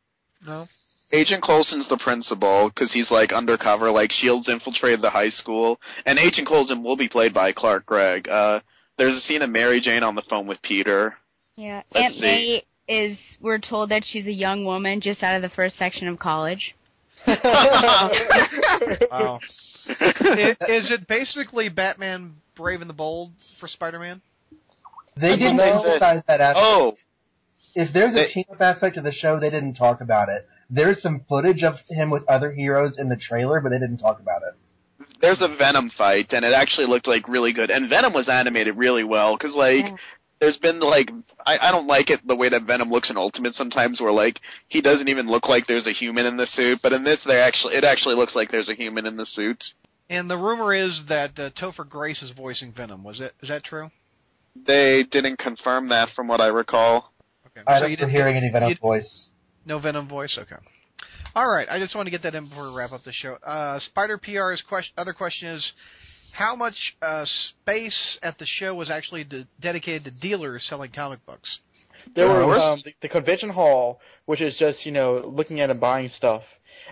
[0.45, 0.67] No.
[1.11, 3.89] Agent Coulson's the principal because he's like undercover.
[3.91, 8.29] Like Shields infiltrated the high school, and Agent Coulson will be played by Clark Gregg.
[8.29, 8.59] Uh,
[8.97, 11.15] there's a scene of Mary Jane on the phone with Peter.
[11.55, 11.81] yeah.
[11.93, 12.21] Let's Aunt see.
[12.21, 12.63] May
[13.11, 13.17] is.
[13.41, 16.75] We're told that she's a young woman just out of the first section of college.
[17.27, 19.39] Wow.
[19.89, 24.21] I- is it basically Batman Brave and the Bold for Spider-Man?
[25.19, 25.85] They That's didn't what they said.
[25.93, 26.65] emphasize that aspect.
[26.65, 26.93] oh,
[27.75, 30.47] If there's a They- team up aspect to the show, they didn't talk about it.
[30.69, 34.19] There's some footage of him with other heroes in the trailer, but they didn't talk
[34.19, 34.55] about it.
[35.21, 37.69] there's a Venom fight, and it actually looked like really good.
[37.69, 39.85] And Venom was animated really well because like.
[39.85, 39.95] Yeah.
[40.41, 41.09] There's been like
[41.45, 44.39] I, I don't like it the way that Venom looks in Ultimate sometimes where like
[44.69, 47.35] he doesn't even look like there's a human in the suit, but in this they
[47.41, 49.61] actually it actually looks like there's a human in the suit.
[50.09, 53.03] And the rumor is that uh, Topher Grace is voicing Venom.
[53.03, 53.33] Was it?
[53.41, 53.91] Is that true?
[54.55, 57.13] They didn't confirm that from what I recall.
[57.47, 57.61] Okay.
[57.67, 59.29] I so don't you didn't hearing any Venom voice.
[59.65, 60.37] no Venom voice.
[60.39, 60.55] Okay.
[61.35, 63.33] All right, I just want to get that in before we wrap up the show.
[63.35, 65.71] Uh, Spider PR's question, other question is,
[66.31, 71.23] how much uh, space at the show was actually de- dedicated to dealers selling comic
[71.25, 71.59] books?
[72.15, 75.69] There Of were um, the, the convention hall, which is just you know looking at
[75.69, 76.41] and buying stuff,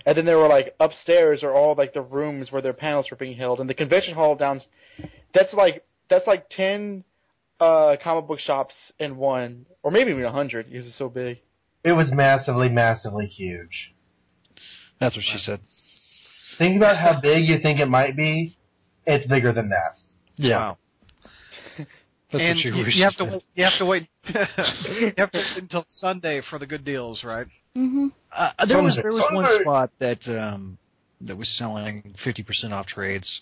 [0.05, 3.17] and then there were like upstairs are all like the rooms where their panels were
[3.17, 4.61] being held, and the convention hall down,
[5.33, 7.03] that's like that's like ten
[7.59, 11.39] uh comic book shops in one, or maybe even a hundred because it's so big.
[11.83, 13.93] It was massively, massively huge.
[14.99, 15.59] That's what she said.
[16.57, 18.57] Think about how big you think it might be.
[19.05, 19.93] It's bigger than that.
[20.35, 20.57] Yeah.
[20.57, 20.77] Wow.
[21.77, 21.87] That's
[22.33, 25.31] and what she you, wished you have to wait, you have to wait you have
[25.31, 27.47] to wait until Sunday for the good deals, right?
[27.75, 28.07] Mm-hmm.
[28.35, 30.77] Uh, there was there was one spot that um
[31.21, 33.41] that was selling fifty percent off trades.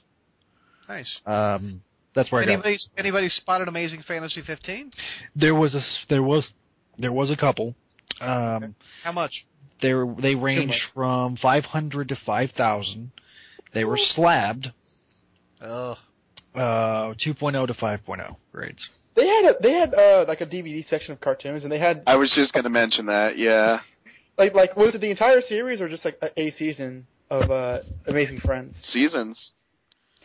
[0.87, 1.19] Nice.
[1.25, 1.81] Um,
[2.15, 2.51] that's where I got.
[2.53, 4.91] Anybody anybody spotted Amazing Fantasy 15?
[5.35, 6.49] There was a s- there was
[6.97, 7.75] there was a couple.
[8.21, 9.45] Um, How much?
[9.81, 13.11] they were, they range from five hundred to five thousand.
[13.73, 14.71] They were slabbed
[15.61, 15.97] Ugh.
[16.55, 18.87] uh 2.0 to 5.0 grades.
[19.15, 22.03] They had a they had uh like a DVD section of cartoons, and they had
[22.07, 23.37] I was just gonna mention that.
[23.37, 23.79] Yeah.
[24.37, 27.79] like like was it the entire series or just like a, a season of uh
[28.07, 28.75] Amazing Friends?
[28.91, 29.51] Seasons.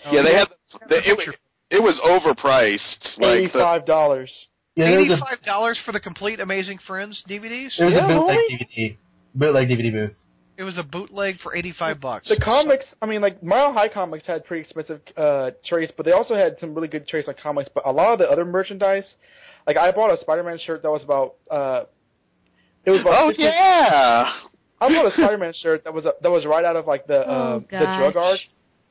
[0.04, 0.48] Oh, yeah, they had.
[0.72, 1.34] Yeah, They, it, picture.
[1.70, 3.18] It was overpriced.
[3.22, 4.30] Eighty Like the, five dollars.
[4.76, 7.76] Yeah, there was a, Eighty-five dollars for the complete Amazing Friends DVDs.
[7.76, 8.68] there was Yeah, a bootleg really?
[8.76, 8.96] DVD,
[9.34, 10.16] bootleg DVD booth.
[10.56, 12.28] It was a bootleg for eighty-five bucks.
[12.28, 16.12] The comics, I mean, like Mile High Comics had pretty expensive uh trays, but they
[16.12, 17.68] also had some really good trays on comics.
[17.74, 19.04] But a lot of the other merchandise,
[19.66, 21.84] like I bought a Spider-Man shirt that was about uh,
[22.84, 24.32] it was about oh 50 yeah.
[24.82, 27.26] I bought a Spider-Man shirt that was a, that was right out of like the
[27.26, 27.66] Oh, uh, the
[27.98, 28.38] drug gosh.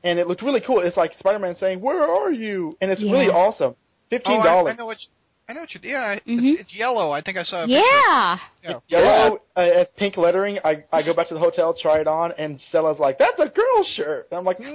[0.02, 0.80] Arc, and it looked really cool.
[0.80, 3.12] It's like Spider-Man saying, "Where are you?" and it's Yeah.
[3.12, 3.74] really awesome.
[4.10, 4.74] Fifteen I, dollars.
[4.74, 5.00] I know what.
[5.00, 5.08] You,
[5.48, 5.80] I know what you.
[5.82, 6.60] Yeah, it's, Mhm.
[6.60, 7.10] it's yellow.
[7.10, 7.64] I think I saw.
[7.64, 7.80] A picture.
[7.80, 8.38] Yeah.
[8.62, 8.78] Yeah.
[8.88, 10.58] Yellow, uh, it's pink lettering.
[10.64, 13.48] I I go back to the hotel, try it on, and Stella's like, "That's a
[13.48, 14.68] girl shirt." And I'm like, "No!"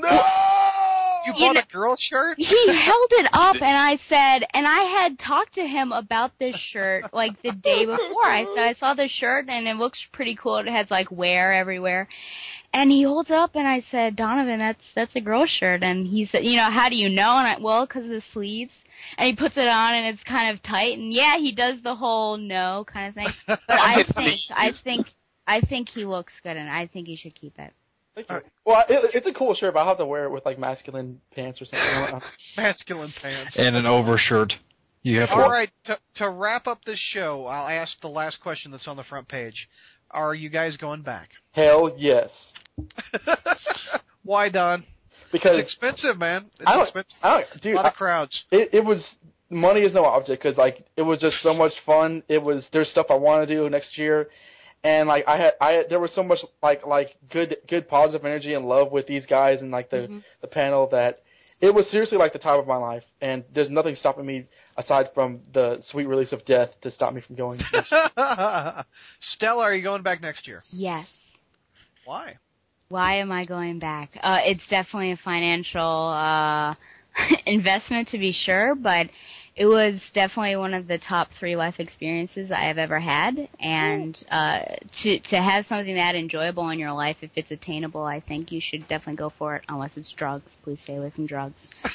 [1.26, 2.38] You You bought know- a girl shirt?
[2.38, 6.56] He held it up, and I said, and I had talked to him about this
[6.72, 8.26] shirt like the day before.
[8.26, 10.58] I said I saw this shirt, and it looks pretty cool.
[10.58, 12.08] It has like wear everywhere,
[12.76, 16.06] and he holds it up, and I said, Donovan, that's that's a girl shirt, and
[16.06, 17.38] he said, you know, how do you know?
[17.38, 18.72] And I, well, because of the sleeves.
[19.18, 21.96] And he puts it on, and it's kind of tight, and yeah, he does the
[21.96, 23.28] whole no kind of thing.
[23.48, 25.08] But I think, I think,
[25.48, 27.72] I think he looks good, and I think you should keep it.
[28.14, 28.40] Thank you.
[28.66, 31.22] Well, it, it's a cool shirt, but I'll have to wear it with like masculine
[31.34, 32.22] pants or something.
[32.58, 33.56] Masculine pants.
[33.58, 34.54] And an overshirt.
[35.04, 35.36] You have to.
[35.36, 38.98] All right, to, to wrap up this show, I'll ask the last question that's on
[38.98, 39.70] the front page.
[40.12, 41.30] Are you guys going back?
[41.52, 42.30] Hell yes,
[44.24, 44.84] Why, Don?
[45.32, 46.46] because It's expensive, man.
[46.60, 47.14] It's I don't, expensive.
[47.22, 47.30] I
[47.62, 48.44] don't, A lot I, of crowds.
[48.52, 49.02] it, it was
[49.50, 52.24] money is no object because like it was just so much fun.
[52.30, 54.30] It was there's stuff I want to do next year,
[54.84, 58.26] and like I had I had, there was so much like like good good positive
[58.26, 60.24] energy and love with these guys and like the Mhm.
[60.42, 61.16] the panel that
[61.62, 63.04] it was seriously like the time of my life.
[63.22, 64.46] And there's nothing stopping me
[64.78, 67.60] aside from the sweet release of death to stop me from going.
[69.22, 70.62] Stella, are you going back next year?
[70.72, 71.08] Yes.
[72.06, 72.38] Why?
[72.90, 74.12] Why am I going back?
[74.22, 76.76] Uh, it's definitely a financial uh,
[77.46, 79.08] investment to be sure, but
[79.56, 83.34] it was definitely one of the top three life experiences I have ever had.
[83.60, 84.60] And uh,
[85.04, 88.62] to to have something that enjoyable in your life, if it's attainable, I think you
[88.62, 89.64] should definitely go for it.
[89.70, 91.56] Unless it's drugs, please stay away from drugs.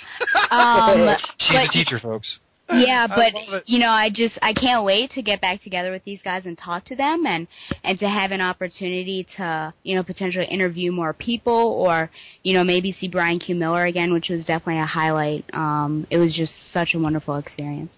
[0.52, 2.38] Um, She's but- a teacher, folks.
[2.72, 3.06] Yeah,
[3.52, 6.42] but you know, I just I can't wait to get back together with these guys
[6.46, 7.46] and talk to them and
[7.84, 12.10] and to have an opportunity to you know potentially interview more people or
[12.42, 15.44] you know maybe see Bryan Q Miller again, which was definitely a highlight.
[15.52, 17.90] Um, it was just such a wonderful experience.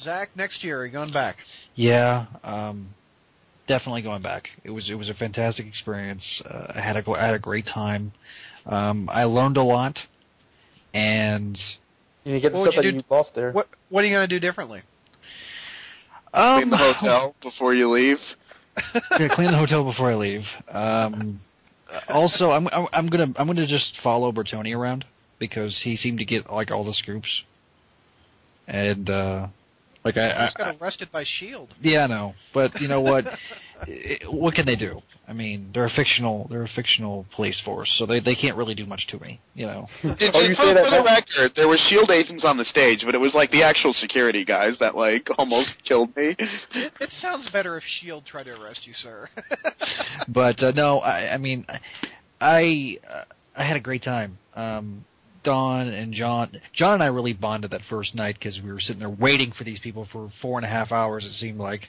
[0.00, 1.36] Zach, next year, are you going back?
[1.74, 2.88] Yeah, um,
[3.66, 4.48] definitely going back.
[4.64, 6.42] It was it was a fantastic experience.
[6.44, 8.12] Uh, I had a I had a great time.
[8.66, 9.98] Um, I learned a lot,
[10.92, 11.58] and
[12.34, 13.52] you get the What would stuff you that do- you lost there.
[13.52, 14.82] What What are you going to do differently?
[16.34, 18.18] um, in the hotel before you leave.
[19.18, 20.42] yeah, clean the hotel before I leave.
[20.70, 21.40] Um,
[22.08, 25.04] also, I'm I'm I'm gonna I'm gonna just follow Bertoni around
[25.38, 27.42] because he seemed to get like all the scoops,
[28.66, 29.46] and uh,
[30.06, 31.68] like I, I just got arrested by Shield.
[31.82, 33.26] yeah, I know, but you know what?
[33.82, 35.02] I- what can they do?
[35.28, 38.74] I mean, they're a fictional they're a fictional police force, so they they can't really
[38.74, 39.86] do much to me, you know.
[40.02, 42.64] Did, Oh, you for, say that for the record, there were Shield agents on the
[42.64, 46.36] stage, but it was like the actual security guys that like almost killed me.
[46.38, 49.28] It, it sounds better if Shield tried to arrest you, sir.
[50.28, 51.66] but uh, no, I, I mean,
[52.40, 53.24] I uh,
[53.56, 54.38] I had a great time.
[54.54, 55.04] Um,
[55.46, 58.98] Don and John, John and I really bonded that first night because we were sitting
[58.98, 61.24] there waiting for these people for four and a half hours.
[61.24, 61.82] It seemed like.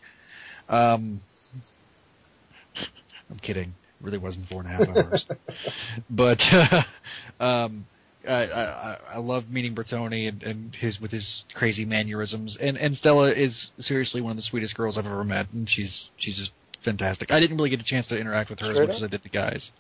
[0.70, 1.22] Um,
[3.30, 3.74] I'm kidding.
[3.99, 5.26] really wasn't four and a half hours.
[6.08, 7.88] but uh, um,
[8.28, 12.55] I, I, I love meeting Bertoni and, and his with his crazy mannerisms.
[12.62, 16.10] And and Stella is seriously one of the sweetest girls I've ever met, and she's
[16.18, 16.51] she's just
[16.86, 17.32] fantastic.
[17.32, 19.24] I didn't really get a chance to interact with her as much as I did
[19.24, 19.72] the guys.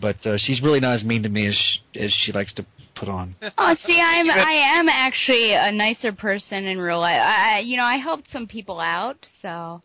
[0.00, 2.66] But uh, she's really not as mean to me as she, as she likes to
[2.94, 3.34] put on.
[3.58, 7.20] Oh, see, I'm I am actually a nicer person in real life.
[7.20, 9.80] I, I- you know, I helped some people out, so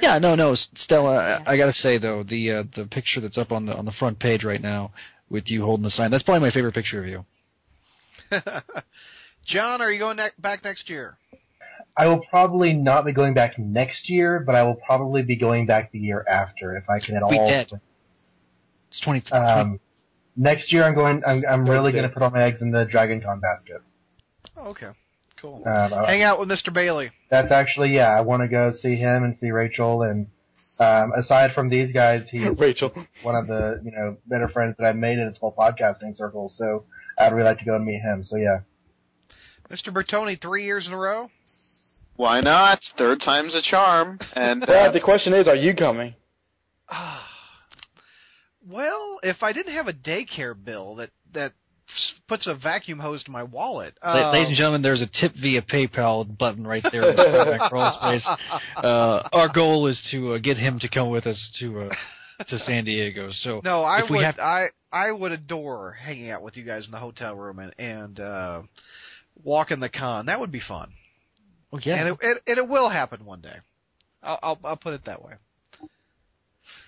[0.00, 1.40] Yeah, no, no, S- Stella.
[1.46, 3.92] I, I gotta say though, the uh, the picture that's up on the on the
[3.92, 4.92] front page right now
[5.30, 7.24] with you holding the sign, that's probably my favorite picture of you.
[9.46, 11.16] John, are you going ne- back next year?
[11.96, 15.66] I will probably not be going back next year, but I will probably be going
[15.66, 17.48] back the year after if I can at We all.
[17.48, 17.72] did.
[18.90, 19.22] It's twenty.
[19.32, 19.80] Um,
[20.36, 21.22] next year, I'm going.
[21.26, 23.82] I'm, I'm really going to put all my eggs in the Dragon Con basket.
[24.56, 24.90] Oh, okay,
[25.40, 25.62] cool.
[25.66, 26.72] Um, I- Hang out with Mr.
[26.72, 27.10] Bailey.
[27.30, 28.08] that's actually yeah.
[28.16, 30.02] I want to go see him and see Rachel.
[30.02, 30.26] And
[30.80, 32.92] um, aside from these guys, he's Rachel.
[33.22, 36.50] one of the you know better friends that I've made in this whole podcasting circle.
[36.56, 36.84] So
[37.18, 38.24] I'd really like to go and meet him.
[38.24, 38.60] So yeah.
[39.70, 39.92] Mr.
[39.92, 41.28] Bertoni, three years in a row.
[42.16, 42.80] Why not?
[42.96, 44.18] Third time's a charm.
[44.34, 46.14] And Brad, uh, the question is, are you coming?
[48.68, 51.52] Well, if I didn't have a daycare bill that that
[52.28, 55.62] puts a vacuum hose to my wallet, uh, Ladies and gentlemen, there's a tip via
[55.62, 58.26] PayPal button right there in the crawl space.
[58.76, 62.58] Uh, our goal is to uh, get him to come with us to uh, to
[62.66, 63.30] San Diego.
[63.32, 64.18] So No, I if would.
[64.18, 67.58] we have I I would adore hanging out with you guys in the hotel room
[67.58, 68.62] and and uh,
[69.42, 70.26] walking the con.
[70.26, 70.92] That would be fun.
[71.72, 73.56] oh, yeah, And it, it and it will happen one day.
[74.22, 75.32] I'll, I'll I'll put it that way.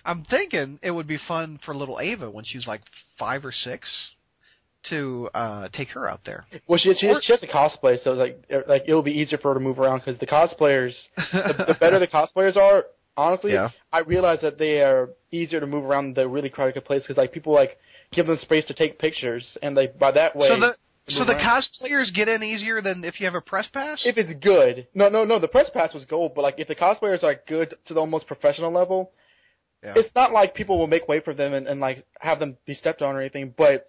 [0.05, 2.81] I'm thinking it would be fun for little Ava when she's like
[3.19, 3.87] five or six
[4.89, 6.45] to uh take her out there.
[6.67, 9.37] Well, she she, she has a cosplay, so it's like er, like it'll be easier
[9.37, 10.93] for her to move around because the cosplayers,
[11.31, 12.85] the, the better the cosplayers are,
[13.15, 13.69] honestly, Yeah.
[13.93, 17.31] I realize that they are easier to move around the really crowded place because like
[17.31, 17.77] people like
[18.11, 20.47] give them space to take pictures, and they by that way.
[20.49, 20.73] so the
[21.09, 21.63] so the around.
[21.63, 24.01] cosplayers get in easier than if you have a press pass.
[24.05, 26.75] if it's good, no, no, no, the press pass was gold, but like if the
[26.75, 29.11] cosplayers are good to the almost professional level,
[29.83, 29.93] Yeah.
[29.95, 32.73] it's not like people will make way for them and, and like have them be
[32.75, 33.87] stepped on or anything, but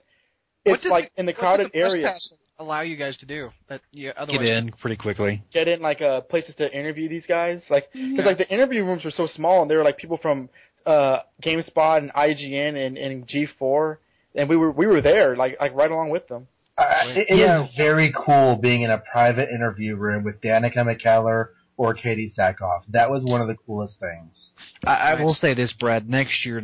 [0.65, 2.07] it's did like in the what did crowded the press area.
[2.13, 3.81] pass allow you guys to do that?
[3.93, 5.43] You get in pretty quickly.
[5.53, 8.25] get in like uh places to interview these guys like because Yeah.
[8.25, 10.49] like the interview rooms were so small and there were like people from
[10.87, 13.97] uh GameSpot and IGN and, and G4
[14.35, 16.47] and we were we were there like like right along with them.
[16.79, 17.61] Uh, it, it Yeah.
[17.61, 22.83] was very cool being in a private interview room with Danica McKellar or Katee Sackhoff.
[22.89, 24.51] That was one of the coolest things.
[24.85, 26.09] I, I will say this, Brad.
[26.09, 26.63] Next year,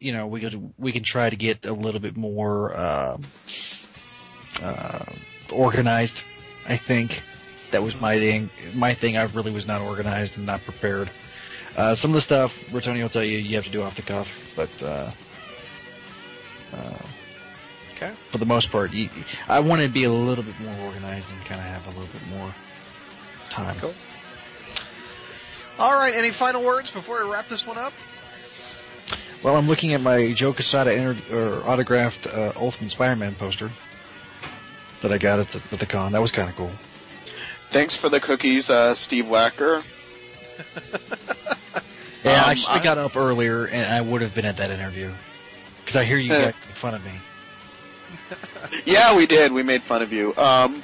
[0.00, 3.18] you know, we could we can try to get a little bit more uh,
[4.60, 5.04] uh,
[5.50, 6.20] organized.
[6.68, 7.20] I think
[7.72, 8.50] that was my thing.
[8.74, 9.16] My thing.
[9.16, 11.10] I really was not organized and not prepared.
[11.76, 14.02] Uh, some of the stuff, Bertoni will tell you, you have to do off the
[14.02, 15.10] cuff, but uh,
[16.74, 16.98] uh,
[17.96, 18.12] Okay.
[18.30, 19.08] for the most part, you,
[19.48, 22.12] I want to be a little bit more organized and kind of have a little
[22.12, 22.52] bit more
[23.48, 23.76] time.
[23.78, 23.94] Cool.
[25.78, 26.14] All right.
[26.14, 27.92] Any final words before we wrap this one up?
[29.42, 33.70] Well, I'm looking at my Joe Quesada inter- or autographed uh, Ultimate Spider-Man poster
[35.00, 36.12] that I got at the, at the con.
[36.12, 36.70] That was kind of cool.
[37.72, 39.82] thanks for the cookies, uh, Steve Wacker.
[42.24, 44.56] Yeah, Um, I should have I- got up earlier, and I would have been at
[44.58, 45.10] that interview.
[45.80, 47.10] Because I hear you guys make fun of me.
[48.86, 49.52] Yeah, we did.
[49.52, 50.32] We made fun of you.
[50.36, 50.82] Um,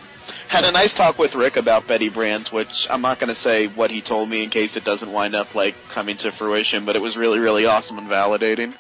[0.49, 3.67] had a nice talk with Rick about Betty Brant, which I'm not going to say
[3.67, 6.97] what he told me in case it doesn't wind up like coming to fruition, but
[6.97, 8.75] it was really, really awesome and validating.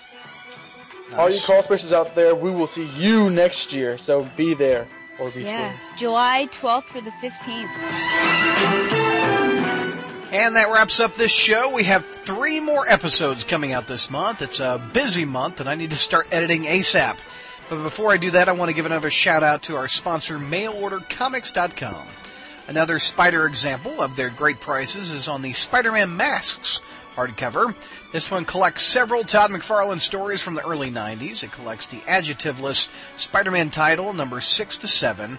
[1.15, 4.89] All you call spaces out there, we will see you next year, so be there
[5.19, 5.81] or be yeah, sure.
[5.99, 7.69] July 12th through the 15th.
[10.31, 11.73] And that wraps up this show.
[11.73, 14.43] We have three more episodes coming out this month.
[14.43, 17.17] It's a busy month, and I need to start editing ASAP.
[17.69, 20.39] But before I do that, I want to give another shout out to our sponsor,
[20.39, 22.09] MailOrderComics.com.
[22.67, 26.81] Another Spider example of their great prices is on the Spider-Man Masks
[27.15, 27.75] hardcover.
[28.13, 31.43] This one collects several Todd McFarlane stories from the early 90s.
[31.43, 35.39] It collects the adjectiveless Spider-Man title, number 6 to 7,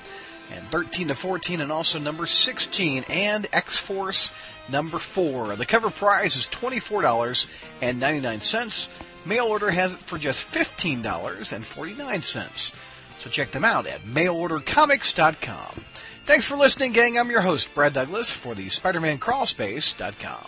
[0.52, 4.32] and 13 to 14, and also number 16, and X-Force
[4.68, 5.56] number 4.
[5.56, 8.90] The cover price is $24.99.
[9.26, 12.74] Mail order has it for just $15.49.
[13.18, 15.86] So check them out at mailordercomics.com.
[16.26, 17.18] Thanks for listening, gang.
[17.18, 20.46] I'm your host, Brad Douglas, for the SpiderManCrawlspace.com.